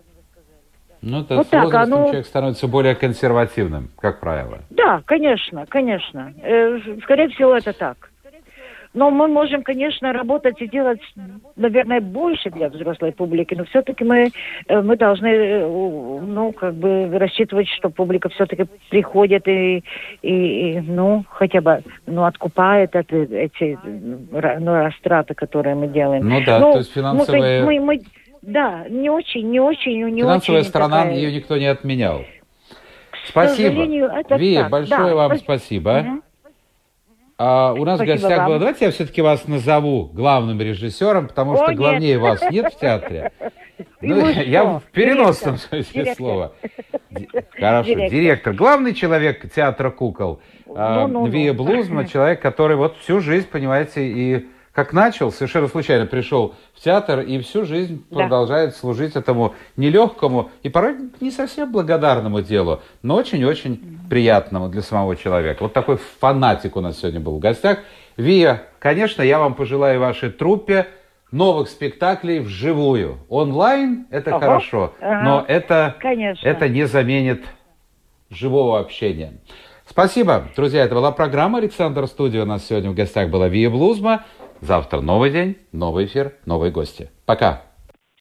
Ну, 1.02 1.24
то 1.24 1.36
вот 1.36 1.46
с 1.46 1.50
так, 1.50 1.64
возрастом 1.64 1.94
оно... 1.94 2.06
человек 2.06 2.26
становится 2.26 2.68
более 2.68 2.94
консервативным, 2.94 3.90
как 3.98 4.20
правило. 4.20 4.58
Да, 4.70 5.02
конечно, 5.06 5.64
конечно. 5.66 6.32
Э, 6.42 6.78
скорее 7.02 7.28
всего, 7.30 7.56
это 7.56 7.72
так. 7.72 8.10
Но 8.92 9.10
мы 9.10 9.28
можем, 9.28 9.62
конечно, 9.62 10.12
работать 10.12 10.60
и 10.60 10.66
делать, 10.66 11.00
наверное, 11.54 12.00
больше 12.00 12.50
для 12.50 12.68
взрослой 12.68 13.12
публики, 13.12 13.54
но 13.54 13.64
все-таки 13.66 14.02
мы, 14.02 14.32
э, 14.66 14.80
мы 14.80 14.96
должны, 14.96 15.28
э, 15.28 15.68
ну, 15.68 16.52
как 16.52 16.74
бы 16.74 17.08
рассчитывать, 17.16 17.68
что 17.68 17.90
публика 17.90 18.28
все-таки 18.30 18.64
приходит 18.90 19.46
и, 19.46 19.84
и, 20.22 20.72
и, 20.72 20.80
ну, 20.80 21.24
хотя 21.30 21.60
бы, 21.60 21.84
ну, 22.06 22.24
откупает 22.24 22.96
от, 22.96 23.12
эти, 23.12 23.78
ну, 23.84 24.82
растраты, 24.82 25.34
которые 25.34 25.76
мы 25.76 25.86
делаем. 25.86 26.28
Ну 26.28 26.44
да, 26.44 26.58
ну, 26.58 26.72
то 26.72 26.78
есть 26.78 26.92
финансовые... 26.92 27.62
Мы, 27.62 27.78
мы, 27.78 27.96
мы, 27.96 28.02
да, 28.42 28.86
не 28.88 29.08
очень, 29.08 29.48
не 29.50 29.60
очень, 29.60 30.04
не 30.10 30.22
Финансовая 30.22 30.62
очень 30.62 30.68
сторона, 30.68 31.02
такая... 31.02 31.16
ее 31.16 31.32
никто 31.32 31.56
не 31.58 31.66
отменял. 31.66 32.24
Спасибо. 33.28 33.84
Ви, 34.36 34.62
большое 34.68 35.10
да, 35.10 35.14
вам 35.14 35.36
спасибо. 35.36 35.44
спасибо. 35.44 35.90
Угу. 35.90 36.22
А, 37.42 37.72
у 37.72 37.86
нас 37.86 37.96
Спасибо 37.96 38.18
в 38.18 38.20
гостях 38.20 38.38
вам. 38.38 38.48
было... 38.48 38.58
Давайте 38.58 38.84
я 38.84 38.90
все-таки 38.90 39.22
вас 39.22 39.48
назову 39.48 40.10
главным 40.12 40.60
режиссером, 40.60 41.26
потому 41.26 41.56
что 41.56 41.68
О, 41.68 41.74
главнее 41.74 42.12
нет. 42.12 42.20
вас 42.20 42.42
нет 42.50 42.74
в 42.74 42.78
театре. 42.78 43.32
Ну, 44.02 44.28
я 44.28 44.64
в 44.64 44.82
переносном 44.92 45.56
смысле 45.56 46.14
слова. 46.14 46.52
Хорошо, 47.58 47.88
директор. 47.88 48.10
директор. 48.10 48.52
Главный 48.54 48.94
человек 48.94 49.50
театра 49.54 49.90
кукол. 49.90 50.40
Ну, 50.66 50.74
а, 50.76 51.06
ну, 51.06 51.26
Вия 51.26 51.54
ну. 51.54 51.64
Блузма, 51.64 52.06
человек, 52.06 52.40
который 52.40 52.76
вот 52.76 52.96
всю 52.98 53.20
жизнь, 53.20 53.46
понимаете, 53.48 54.06
и 54.06 54.48
как 54.72 54.92
начал, 54.92 55.32
совершенно 55.32 55.66
случайно 55.68 56.06
пришел 56.06 56.54
в 56.74 56.80
театр 56.80 57.20
и 57.20 57.40
всю 57.40 57.64
жизнь 57.64 58.04
да. 58.10 58.20
продолжает 58.20 58.76
служить 58.76 59.16
этому 59.16 59.54
нелегкому 59.76 60.50
и 60.62 60.68
порой 60.68 60.96
не 61.20 61.30
совсем 61.30 61.72
благодарному 61.72 62.40
делу, 62.40 62.80
но 63.02 63.16
очень-очень 63.16 64.00
приятному 64.08 64.68
для 64.68 64.82
самого 64.82 65.16
человека. 65.16 65.64
Вот 65.64 65.72
такой 65.72 65.98
фанатик 66.20 66.76
у 66.76 66.80
нас 66.80 66.98
сегодня 66.98 67.20
был 67.20 67.36
в 67.36 67.40
гостях. 67.40 67.80
Вия, 68.16 68.62
конечно, 68.78 69.22
я 69.22 69.38
вам 69.38 69.54
пожелаю 69.54 69.98
вашей 69.98 70.30
труппе 70.30 70.86
новых 71.32 71.68
спектаклей 71.68 72.38
вживую. 72.40 73.18
Онлайн 73.28 74.06
это 74.10 74.30
Ого. 74.30 74.40
хорошо, 74.40 74.94
ага. 75.00 75.22
но 75.22 75.44
это, 75.46 75.96
это 76.42 76.68
не 76.68 76.86
заменит 76.86 77.44
живого 78.30 78.78
общения. 78.78 79.34
Спасибо, 79.90 80.44
друзья. 80.54 80.84
Это 80.84 80.94
была 80.94 81.10
программа 81.10 81.58
«Александр 81.58 82.06
Студио». 82.06 82.42
У 82.42 82.46
нас 82.46 82.64
сегодня 82.64 82.92
в 82.92 82.94
гостях 82.94 83.28
была 83.28 83.48
Вия 83.48 83.68
Блузма. 83.68 84.24
Завтра 84.60 85.00
новый 85.00 85.32
день, 85.32 85.56
новый 85.72 86.04
эфир, 86.04 86.36
новые 86.46 86.70
гости. 86.70 87.10
Пока. 87.26 87.64